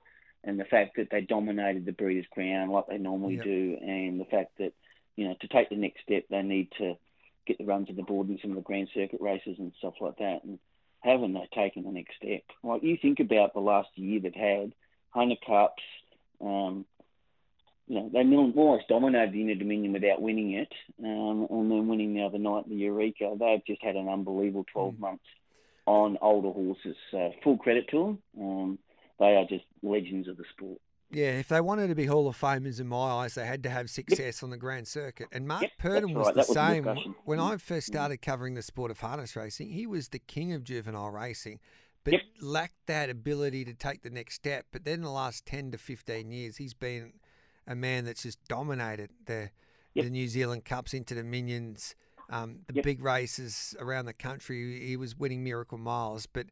and 0.45 0.59
the 0.59 0.65
fact 0.65 0.97
that 0.97 1.11
they 1.11 1.21
dominated 1.21 1.85
the 1.85 1.93
Breeders' 1.93 2.25
Crown 2.31 2.71
like 2.71 2.87
they 2.87 2.97
normally 2.99 3.35
Yep. 3.37 3.45
do, 3.45 3.79
and 3.83 4.19
the 4.19 4.25
fact 4.25 4.53
that 4.59 4.73
you 5.17 5.27
know 5.27 5.35
to 5.41 5.49
take 5.49 5.69
the 5.71 5.77
next 5.77 6.03
step 6.03 6.25
they 6.31 6.43
need 6.43 6.69
to 6.79 6.97
get 7.47 7.59
the 7.59 7.65
runs 7.65 7.89
of 7.89 7.97
the 7.97 8.03
board 8.03 8.29
in 8.29 8.39
some 8.43 8.51
of 8.51 8.57
the 8.57 8.63
Grand 8.63 8.89
Circuit 8.93 9.21
races 9.21 9.57
and 9.59 9.73
stuff 9.79 9.95
like 10.01 10.19
that. 10.19 10.41
And 10.45 10.59
haven't 11.01 11.33
they 11.35 11.49
taken 11.55 11.85
the 11.85 11.93
next 11.93 12.17
step? 12.17 12.43
Like 12.63 12.83
you 12.83 12.97
think 13.01 13.21
about 13.21 13.55
the 13.55 13.61
last 13.61 13.89
year 13.95 14.21
they've 14.21 14.35
had, 14.35 14.73
Hunter 15.11 15.37
Cups. 15.47 15.83
Um, 16.41 16.85
you 17.87 18.01
know, 18.01 18.11
they 18.13 18.19
almost 18.19 18.89
dominated 18.89 19.33
the 19.33 19.43
Inter 19.43 19.55
Dominion 19.55 19.93
without 19.93 20.21
winning 20.21 20.55
it, 20.55 20.73
um, 21.05 21.47
and 21.49 21.71
then 21.71 21.87
winning 21.87 22.15
the 22.15 22.23
other 22.23 22.39
night 22.39 22.69
the 22.69 22.75
Eureka. 22.75 23.37
They've 23.39 23.65
just 23.65 23.83
had 23.83 23.95
an 23.95 24.09
unbelievable 24.09 24.65
12 24.73 24.95
Mm. 24.95 24.99
months 24.99 25.25
on 25.87 26.19
older 26.21 26.51
horses. 26.51 26.97
So 27.13 27.33
full 27.45 27.59
credit 27.59 27.89
to 27.91 28.19
them. 28.37 28.45
Um, 28.45 28.79
they 29.21 29.37
are 29.37 29.45
just 29.45 29.65
legends 29.83 30.27
of 30.27 30.37
the 30.37 30.45
sport. 30.53 30.81
Yeah, 31.11 31.39
if 31.39 31.49
they 31.49 31.61
wanted 31.61 31.87
to 31.89 31.95
be 31.95 32.07
Hall 32.07 32.27
of 32.27 32.37
Famers 32.39 32.81
in 32.81 32.89
my 32.89 32.97
eyes, 32.97 33.35
they 33.37 33.47
had 33.47 33.63
to 33.63 33.71
have 33.71 33.89
success 33.89 34.43
on 34.43 34.51
the 34.51 34.57
Grand 34.57 34.89
Circuit. 34.89 35.29
And 35.33 35.47
Mark 35.47 35.63
Yep, 35.63 35.73
was 35.85 36.27
right. 36.27 36.35
the 36.35 36.39
was 36.41 36.49
same. 36.49 36.85
When 37.25 37.39
Mm. 37.39 37.53
I 37.53 37.57
first 37.59 37.87
started 37.87 38.19
covering 38.19 38.55
the 38.55 38.63
sport 38.63 38.91
of 38.91 38.99
harness 39.01 39.37
racing, 39.37 39.71
he 39.71 39.87
was 39.87 40.09
the 40.09 40.19
king 40.19 40.53
of 40.53 40.65
juvenile 40.65 41.11
racing, 41.11 41.61
but 42.03 42.15
Yep. 42.15 42.23
lacked 42.41 42.87
that 42.87 43.09
ability 43.09 43.65
to 43.67 43.75
take 43.75 44.03
the 44.03 44.11
next 44.11 44.35
step. 44.35 44.67
But 44.73 44.85
then 44.85 44.95
in 44.95 45.03
the 45.03 45.11
last 45.11 45.47
10 45.47 45.71
to 45.71 45.79
15 45.79 46.33
years, 46.33 46.57
he's 46.57 46.75
been 46.75 47.13
a 47.69 47.77
man 47.77 48.05
that's 48.05 48.23
just 48.25 48.43
dominated 48.49 49.11
the, 49.27 49.51
Yep. 49.95 50.05
the 50.07 50.11
New 50.11 50.27
Zealand 50.29 50.65
Cups 50.65 50.93
Inter 50.93 51.15
Dominions, 51.15 51.95
um, 52.31 52.63
the 52.67 52.75
Yep. 52.75 52.85
big 52.85 53.01
races 53.01 53.77
around 53.79 54.07
the 54.07 54.13
country. 54.13 54.85
He 54.85 54.97
was 54.97 55.17
winning 55.17 55.45
Miracle 55.45 55.79
Miles, 55.79 56.27
but 56.27 56.47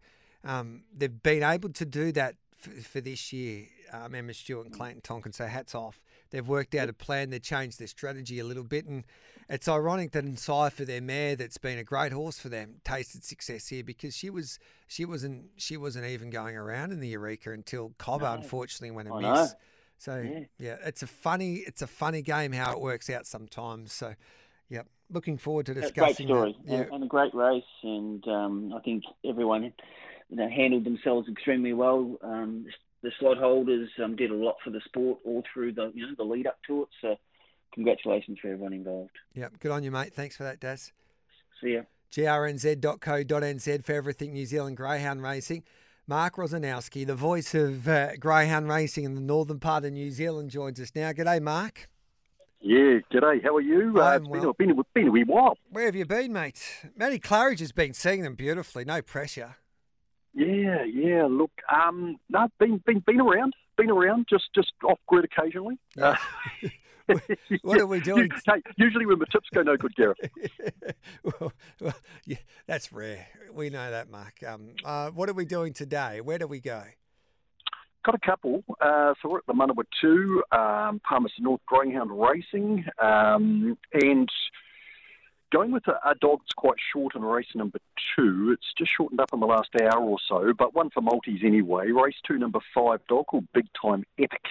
um, 0.45 0.85
they've 0.97 1.23
been 1.23 1.43
able 1.43 1.71
to 1.71 1.85
do 1.85 2.13
that 2.13 2.37
for, 2.55 2.71
for 2.71 3.01
this 3.01 3.33
year. 3.33 3.67
Um, 3.93 4.15
Emma 4.15 4.35
Stewart 4.35 4.67
and 4.67 4.75
Clayton 4.75 5.01
Tonkin, 5.03 5.33
so 5.33 5.47
hats 5.47 5.75
off. 5.75 6.01
They've 6.31 6.47
worked 6.47 6.75
out 6.75 6.89
a 6.89 6.93
plan. 6.93 7.31
They've 7.31 7.43
changed 7.43 7.79
their 7.79 7.87
strategy 7.87 8.39
a 8.39 8.45
little 8.45 8.65
bit, 8.65 8.87
and 8.87 9.05
it's 9.49 9.69
ironic 9.69 10.13
that 10.13 10.25
Encipher, 10.25 10.85
their 10.85 11.01
mare, 11.01 11.37
that's 11.37 11.59
been 11.59 11.79
a 11.79 11.85
great 11.85 12.13
horse 12.13 12.39
for 12.39 12.49
them, 12.49 12.77
tasted 12.85 13.25
success 13.25 13.69
here 13.69 13.85
because 13.85 14.17
she 14.17 14.31
was 14.31 14.59
she 14.87 15.05
wasn't 15.05 15.47
she 15.57 15.77
wasn't 15.77 16.07
even 16.07 16.31
going 16.31 16.57
around 16.57 16.93
in 16.93 17.01
the 17.01 17.09
Eureka 17.09 17.53
until 17.53 17.93
Cobber, 17.99 18.25
No. 18.25 18.33
unfortunately, 18.35 18.91
went 18.91 19.11
I 19.11 19.19
amiss. 19.19 19.55
So 19.99 20.21
Yeah. 20.21 20.41
yeah, 20.59 20.77
it's 20.85 21.03
a 21.03 21.07
funny 21.07 21.57
it's 21.57 21.83
a 21.83 21.87
funny 21.87 22.23
game 22.23 22.53
how 22.53 22.73
it 22.73 22.81
works 22.81 23.09
out 23.11 23.27
sometimes. 23.27 23.93
So, 23.93 24.15
yep, 24.69 24.87
looking 25.11 25.39
forward 25.39 25.67
to 25.67 25.73
A 25.73 25.75
great 25.75 25.95
discussing 25.95 26.27
story 26.27 26.57
that. 26.65 26.71
Yeah. 26.73 26.81
and, 26.83 26.93
and 26.95 27.05
a 27.05 27.07
great 27.07 27.35
race, 27.35 27.63
and 27.83 28.27
um, 28.27 28.73
I 28.75 28.81
think 28.81 29.05
everyone 29.25 29.73
you 30.31 30.37
know, 30.37 30.49
handled 30.49 30.85
themselves 30.85 31.29
extremely 31.29 31.75
well. 31.75 32.17
Um, 32.23 32.67
the 33.05 33.13
slot 33.21 33.39
holders 33.39 33.89
um, 34.03 34.17
did 34.17 34.31
a 34.31 34.35
lot 34.35 34.57
for 34.65 34.71
the 34.71 34.81
sport 34.87 35.19
all 35.25 35.43
through 35.53 35.73
the 35.75 35.93
you 35.95 36.07
know 36.07 36.15
the 36.17 36.25
lead 36.25 36.47
up 36.47 36.59
to 36.67 36.83
it. 36.83 36.89
So, 37.01 37.17
congratulations 37.73 38.39
for 38.41 38.49
everyone 38.49 38.73
involved. 38.73 39.13
Yeah, 39.35 39.49
good 39.61 39.71
on 39.71 39.85
you, 39.85 39.91
mate. 39.91 40.15
Thanks 40.15 40.37
for 40.37 40.45
that, 40.45 40.59
Daz. 40.59 40.93
See 41.63 41.75
ya. 41.75 41.83
grnz.co.nz 42.13 43.85
for 43.85 43.93
everything 43.93 44.33
New 44.33 44.47
Zealand 44.47 44.77
Greyhound 44.77 45.23
Racing. 45.23 45.63
Mark 46.07 46.37
Rosanowski, 46.37 47.07
the 47.07 47.15
voice 47.15 47.55
of 47.55 47.89
uh, 47.89 48.17
Greyhound 48.17 48.69
Racing 48.69 49.05
in 49.05 49.15
the 49.15 49.23
northern 49.23 49.59
part 49.59 49.85
of 49.85 49.93
New 49.93 50.11
Zealand, 50.11 50.51
joins 50.51 50.79
us 50.81 50.93
now. 50.95 51.13
G'day, 51.13 51.41
Mark. 51.41 51.89
Yeah, 52.61 52.99
g'day. 53.13 53.43
How 53.43 53.57
are 53.57 53.61
you? 53.61 53.95
Uh, 53.97 54.03
I'm 54.03 54.23
it's 54.23 54.31
been, 54.31 54.41
well. 54.41 54.51
a, 54.51 54.55
been, 54.55 54.71
a, 54.71 54.85
been 54.95 55.09
a 55.09 55.11
wee 55.11 55.25
while. 55.25 55.57
Where 55.71 55.87
have 55.87 55.95
you 55.95 56.05
been, 56.05 56.33
mate? 56.33 56.87
Matty 56.97 57.19
Claridge 57.19 57.61
has 57.61 57.73
been 57.73 57.95
seeing 57.95 58.23
them 58.23 58.35
beautifully, 58.35 58.85
no 58.85 59.01
pressure. 59.03 59.57
Yeah, 60.35 60.85
yeah. 60.85 61.27
Look, 61.31 61.53
um, 61.73 62.19
no, 62.29 62.49
been 62.59 62.79
been 62.85 63.01
been 63.07 63.21
around, 63.21 63.55
been 63.77 63.91
around, 63.91 64.27
just 64.29 64.45
just 64.55 64.73
off 64.85 64.99
grid 65.07 65.25
occasionally. 65.25 65.79
Yeah. 65.97 66.17
Uh, 67.07 67.19
What 67.63 67.79
are 67.79 67.87
we 67.87 68.01
doing? 68.13 68.31
Hey, 68.47 68.63
usually 68.79 69.05
when 69.05 69.19
the 69.19 69.27
tips 69.27 69.49
go 69.53 69.63
no 69.63 69.77
good, 69.77 69.95
Gareth. 69.95 70.17
well, 71.23 71.53
well, 71.79 71.95
yeah, 72.25 72.39
that's 72.67 72.93
rare. 72.95 73.27
We 73.53 73.69
know 73.69 73.91
that, 73.91 74.11
Mark. 74.11 74.43
Um, 74.43 74.71
uh, 74.85 75.11
what 75.11 75.29
are 75.29 75.35
we 75.35 75.45
doing 75.45 75.75
today? 75.75 76.23
Where 76.23 76.39
do 76.39 76.47
we 76.47 76.61
go? 76.61 76.83
Got 78.07 78.15
a 78.15 78.19
couple. 78.27 78.65
Uh, 78.81 79.13
so 79.21 79.29
we're 79.29 79.39
at 79.39 79.47
the 79.47 79.53
Manawa 79.53 79.85
2, 80.01 80.45
um, 80.53 81.01
Palmerston 81.07 81.45
North 81.45 81.61
Greyhound 81.67 82.11
Racing, 82.11 82.87
um, 83.03 83.77
and 83.93 84.29
going 85.53 85.73
with 85.73 85.87
a, 85.89 85.93
a 86.09 86.15
dog 86.15 86.41
that's 86.41 86.53
quite 86.57 86.79
short 86.93 87.15
in 87.15 87.23
race 87.23 87.47
number 87.55 87.79
two. 88.17 88.51
It's 88.53 88.73
just 88.77 88.91
shortened 88.97 89.21
up 89.21 89.31
in 89.33 89.41
the 89.41 89.47
last 89.47 89.71
hour 89.81 90.03
or 90.03 90.19
so, 90.29 90.53
but 90.57 90.75
one 90.75 90.91
for 90.91 91.01
multis 91.01 91.41
anyway. 91.45 91.91
Race 91.91 92.17
two, 92.27 92.39
number 92.39 92.61
five, 92.75 93.01
dog 93.09 93.27
called 93.27 93.47
Big 93.55 93.67
Time 93.81 94.05
Epic. 94.19 94.43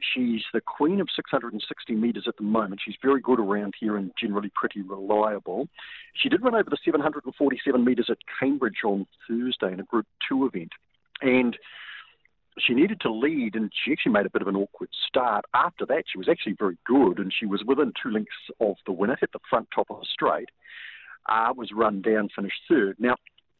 She's 0.00 0.42
the 0.52 0.60
queen 0.60 1.00
of 1.00 1.08
660 1.14 1.94
metres 1.94 2.26
at 2.28 2.36
the 2.36 2.44
moment. 2.44 2.80
She's 2.84 2.94
very 3.02 3.20
good 3.20 3.40
around 3.40 3.74
here 3.78 3.96
and 3.96 4.12
generally 4.18 4.50
pretty 4.54 4.82
reliable. 4.82 5.68
She 6.14 6.28
did 6.28 6.42
run 6.42 6.54
over 6.54 6.70
the 6.70 6.76
747 6.84 7.84
metres 7.84 8.06
at 8.08 8.18
Cambridge 8.38 8.84
on 8.84 9.06
Thursday 9.28 9.72
in 9.72 9.80
a 9.80 9.84
Group 9.84 10.06
2 10.28 10.46
event. 10.46 10.70
And 11.20 11.56
she 12.60 12.74
needed 12.74 13.00
to 13.00 13.12
lead, 13.12 13.54
and 13.54 13.70
she 13.84 13.92
actually 13.92 14.12
made 14.12 14.26
a 14.26 14.30
bit 14.30 14.42
of 14.42 14.48
an 14.48 14.56
awkward 14.56 14.90
start. 15.06 15.44
After 15.54 15.86
that, 15.86 16.04
she 16.10 16.18
was 16.18 16.28
actually 16.28 16.56
very 16.58 16.78
good, 16.86 17.18
and 17.18 17.32
she 17.32 17.46
was 17.46 17.62
within 17.66 17.92
two 18.00 18.10
lengths 18.10 18.32
of 18.60 18.76
the 18.86 18.92
winner, 18.92 19.16
hit 19.18 19.32
the 19.32 19.40
front 19.48 19.68
top 19.74 19.88
of 19.90 20.00
the 20.00 20.06
straight, 20.10 20.48
uh, 21.28 21.52
was 21.56 21.70
run 21.72 22.02
down, 22.02 22.28
finished 22.34 22.60
third. 22.68 22.96
Now, 22.98 23.16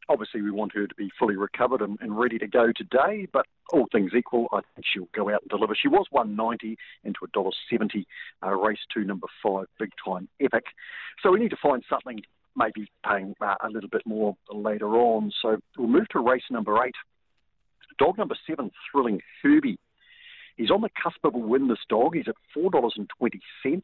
obviously, 0.08 0.42
we 0.42 0.50
want 0.50 0.74
her 0.74 0.86
to 0.86 0.94
be 0.94 1.10
fully 1.18 1.36
recovered 1.36 1.82
and, 1.82 1.98
and 2.00 2.18
ready 2.18 2.38
to 2.38 2.46
go 2.46 2.72
today, 2.74 3.28
but 3.32 3.46
all 3.72 3.86
things 3.92 4.12
equal, 4.16 4.48
I 4.52 4.60
think 4.74 4.86
she'll 4.92 5.08
go 5.14 5.30
out 5.30 5.42
and 5.42 5.50
deliver. 5.50 5.74
She 5.74 5.88
was 5.88 6.06
190 6.10 6.76
into 7.04 7.20
a 7.24 7.28
dollar 7.28 7.50
seventy, 7.70 8.06
uh, 8.44 8.54
race 8.54 8.78
two, 8.92 9.04
number 9.04 9.26
five, 9.42 9.66
big 9.78 9.90
time 10.04 10.28
epic. 10.40 10.64
So 11.22 11.30
we 11.30 11.40
need 11.40 11.50
to 11.50 11.58
find 11.62 11.82
something, 11.88 12.22
maybe 12.56 12.90
paying 13.06 13.34
uh, 13.40 13.54
a 13.60 13.68
little 13.68 13.90
bit 13.90 14.02
more 14.06 14.36
later 14.50 14.88
on. 14.96 15.32
So 15.42 15.58
we'll 15.76 15.88
move 15.88 16.08
to 16.08 16.20
race 16.20 16.44
number 16.50 16.82
eight. 16.84 16.94
Dog 17.98 18.18
number 18.18 18.36
seven, 18.46 18.70
Thrilling 18.90 19.20
Herbie. 19.42 19.78
He's 20.56 20.70
on 20.70 20.80
the 20.80 20.90
cusp 21.02 21.24
of 21.24 21.34
a 21.34 21.38
win, 21.38 21.68
this 21.68 21.78
dog. 21.88 22.16
He's 22.16 22.28
at 22.28 22.34
$4.20. 22.56 23.82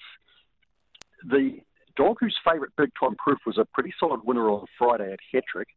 The 1.26 1.58
dog 1.96 2.16
whose 2.20 2.36
favourite 2.44 2.72
big 2.76 2.90
time 3.00 3.14
proof 3.16 3.38
was 3.46 3.58
a 3.58 3.64
pretty 3.64 3.94
solid 3.98 4.20
winner 4.24 4.50
on 4.50 4.66
Friday 4.78 5.12
at 5.12 5.20
Hatrick. 5.32 5.68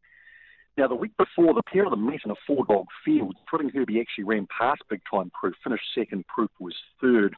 Now, 0.77 0.87
the 0.87 0.95
week 0.95 1.15
before, 1.17 1.53
the 1.53 1.63
pair 1.71 1.85
of 1.85 1.91
them 1.91 2.05
met 2.05 2.19
in 2.23 2.31
a 2.31 2.35
four 2.45 2.65
dog 2.65 2.85
field. 3.03 3.35
Thrilling 3.49 3.69
Herbie 3.69 3.99
actually 3.99 4.25
ran 4.25 4.47
past 4.55 4.81
big 4.89 5.01
time 5.11 5.31
proof, 5.31 5.55
finished 5.63 5.85
second, 5.95 6.25
proof 6.27 6.51
was 6.59 6.75
third. 7.01 7.35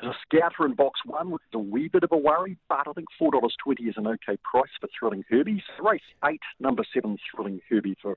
There's 0.00 0.14
a 0.14 0.18
scouter 0.36 0.66
in 0.66 0.74
box 0.74 1.00
one, 1.04 1.30
which 1.30 1.42
is 1.42 1.54
a 1.54 1.58
wee 1.58 1.88
bit 1.88 2.02
of 2.02 2.10
a 2.12 2.16
worry, 2.16 2.56
but 2.68 2.88
I 2.88 2.92
think 2.92 3.08
$4.20 3.20 3.88
is 3.88 3.94
an 3.96 4.06
okay 4.06 4.36
price 4.42 4.70
for 4.80 4.88
Thrilling 4.98 5.24
Herbie. 5.28 5.62
Race 5.80 6.00
eight, 6.24 6.40
number 6.60 6.84
seven, 6.94 7.18
Thrilling 7.34 7.60
Herbie 7.68 7.96
for 8.00 8.16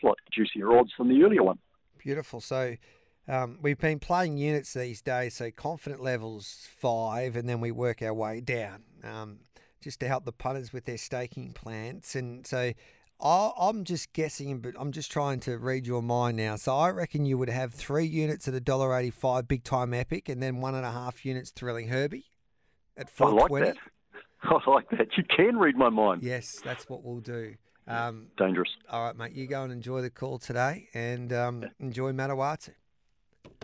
slightly 0.00 0.22
juicier 0.32 0.76
odds 0.78 0.92
than 0.98 1.08
the 1.08 1.22
earlier 1.24 1.42
one. 1.42 1.58
Beautiful. 1.98 2.40
So 2.40 2.76
Um, 3.28 3.58
we've 3.60 3.78
been 3.78 3.98
playing 3.98 4.38
units 4.38 4.72
these 4.72 5.02
days, 5.02 5.34
so 5.34 5.50
confident 5.50 6.00
levels 6.00 6.68
five, 6.78 7.34
and 7.34 7.48
then 7.48 7.60
we 7.60 7.72
work 7.72 8.00
our 8.00 8.14
way 8.14 8.40
down 8.40 8.84
um, 9.02 9.40
just 9.80 9.98
to 10.00 10.06
help 10.06 10.24
the 10.24 10.32
punters 10.32 10.72
with 10.72 10.84
their 10.84 10.96
staking 10.96 11.52
plans. 11.52 12.14
And 12.14 12.46
so 12.46 12.72
I, 13.20 13.50
I'm 13.58 13.84
just 13.84 14.12
guessing, 14.12 14.58
but 14.60 14.74
I'm 14.78 14.92
just 14.92 15.10
trying 15.10 15.40
to 15.40 15.56
read 15.58 15.86
your 15.86 16.02
mind 16.02 16.36
now. 16.36 16.56
So 16.56 16.76
I 16.76 16.90
reckon 16.90 17.24
you 17.24 17.38
would 17.38 17.48
have 17.48 17.72
three 17.72 18.04
units 18.04 18.46
at 18.46 18.54
a 18.54 18.60
dollar 18.60 18.94
eighty-five, 18.96 19.48
big 19.48 19.64
time 19.64 19.94
epic, 19.94 20.28
and 20.28 20.42
then 20.42 20.60
one 20.60 20.74
and 20.74 20.84
a 20.84 20.90
half 20.92 21.24
units 21.24 21.50
thrilling 21.50 21.88
Herbie 21.88 22.26
at 22.96 23.08
I 23.18 23.24
like 23.24 23.48
420. 23.48 23.66
that. 23.70 23.76
I 24.66 24.70
like 24.70 24.90
that. 24.90 25.08
You 25.16 25.24
can 25.34 25.56
read 25.56 25.76
my 25.76 25.88
mind. 25.88 26.22
Yes, 26.22 26.60
that's 26.62 26.88
what 26.88 27.02
we'll 27.02 27.20
do. 27.20 27.54
Um, 27.88 28.26
Dangerous. 28.36 28.68
all 28.90 29.04
right, 29.04 29.16
mate. 29.16 29.32
You 29.32 29.46
go 29.46 29.62
and 29.62 29.72
enjoy 29.72 30.02
the 30.02 30.10
call 30.10 30.38
today, 30.38 30.88
and 30.92 31.32
um, 31.32 31.64
enjoy 31.80 32.12
Manawatu. 32.12 32.70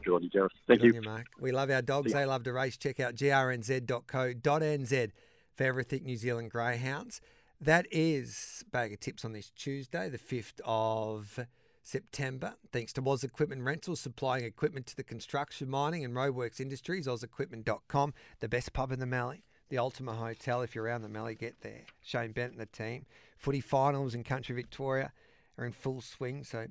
Jordan 0.04 0.30
Gareth. 0.32 0.52
Thank 0.66 0.80
Good 0.80 0.92
you. 0.94 0.98
on 1.00 1.04
Mark. 1.04 1.26
We 1.40 1.52
love 1.52 1.70
our 1.70 1.82
dogs. 1.82 2.12
They 2.12 2.24
love 2.24 2.44
to 2.44 2.52
race. 2.52 2.76
Check 2.76 3.00
out 3.00 3.14
grnz.co.nz 3.16 5.10
for 5.56 5.64
everything 5.64 6.04
New 6.04 6.16
Zealand 6.16 6.50
Greyhounds. 6.50 7.20
That 7.62 7.86
is 7.92 8.64
bag 8.72 8.92
of 8.92 8.98
tips 8.98 9.24
on 9.24 9.34
this 9.34 9.50
Tuesday, 9.50 10.08
the 10.08 10.18
5th 10.18 10.60
of 10.64 11.46
September. 11.80 12.54
Thanks 12.72 12.92
to 12.94 13.08
Oz 13.08 13.22
Equipment 13.22 13.62
Rentals, 13.62 14.00
supplying 14.00 14.44
equipment 14.44 14.88
to 14.88 14.96
the 14.96 15.04
construction, 15.04 15.70
mining, 15.70 16.04
and 16.04 16.12
roadworks 16.12 16.58
industries. 16.58 17.06
OzEquipment.com, 17.06 18.14
the 18.40 18.48
best 18.48 18.72
pub 18.72 18.90
in 18.90 18.98
the 18.98 19.06
Mallee. 19.06 19.44
The 19.68 19.78
Ultima 19.78 20.14
Hotel, 20.14 20.62
if 20.62 20.74
you're 20.74 20.82
around 20.82 21.02
the 21.02 21.08
Mallee, 21.08 21.36
get 21.36 21.60
there. 21.60 21.82
Shane 22.02 22.32
Bennett 22.32 22.50
and 22.50 22.60
the 22.60 22.66
team. 22.66 23.06
Footy 23.38 23.60
finals 23.60 24.16
in 24.16 24.24
Country 24.24 24.56
Victoria 24.56 25.12
are 25.56 25.64
in 25.64 25.70
full 25.70 26.00
swing, 26.00 26.42
so 26.42 26.66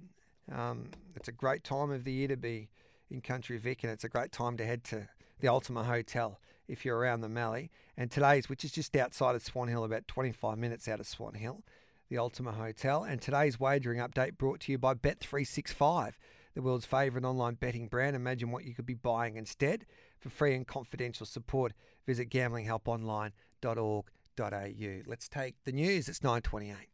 um, 0.53 0.89
it's 1.15 1.29
a 1.29 1.31
great 1.31 1.63
time 1.63 1.89
of 1.89 2.03
the 2.03 2.11
year 2.11 2.27
to 2.27 2.35
be 2.35 2.67
in 3.09 3.21
Country 3.21 3.57
Vic, 3.57 3.85
and 3.85 3.93
it's 3.93 4.03
a 4.03 4.09
great 4.09 4.33
time 4.33 4.57
to 4.57 4.65
head 4.65 4.83
to 4.83 5.07
the 5.39 5.47
Ultima 5.47 5.85
Hotel 5.85 6.37
if 6.71 6.85
you're 6.85 6.97
around 6.97 7.21
the 7.21 7.29
Mallee. 7.29 7.69
And 7.97 8.09
today's, 8.09 8.47
which 8.47 8.63
is 8.63 8.71
just 8.71 8.95
outside 8.95 9.35
of 9.35 9.43
Swan 9.43 9.67
Hill, 9.67 9.83
about 9.83 10.07
25 10.07 10.57
minutes 10.57 10.87
out 10.87 11.01
of 11.01 11.05
Swan 11.05 11.33
Hill, 11.33 11.63
the 12.09 12.17
Ultima 12.17 12.53
Hotel. 12.53 13.03
And 13.03 13.21
today's 13.21 13.59
wagering 13.59 13.99
update 13.99 14.37
brought 14.37 14.61
to 14.61 14.71
you 14.71 14.77
by 14.77 14.93
Bet365, 14.93 16.13
the 16.55 16.61
world's 16.61 16.85
favourite 16.85 17.25
online 17.25 17.55
betting 17.55 17.87
brand. 17.87 18.15
Imagine 18.15 18.51
what 18.51 18.63
you 18.63 18.73
could 18.73 18.85
be 18.85 18.93
buying 18.93 19.35
instead. 19.35 19.85
For 20.17 20.29
free 20.29 20.55
and 20.55 20.65
confidential 20.65 21.25
support, 21.25 21.73
visit 22.07 22.29
gamblinghelponline.org.au. 22.29 25.01
Let's 25.05 25.27
take 25.27 25.55
the 25.65 25.73
news. 25.73 26.07
It's 26.07 26.23
928. 26.23 26.90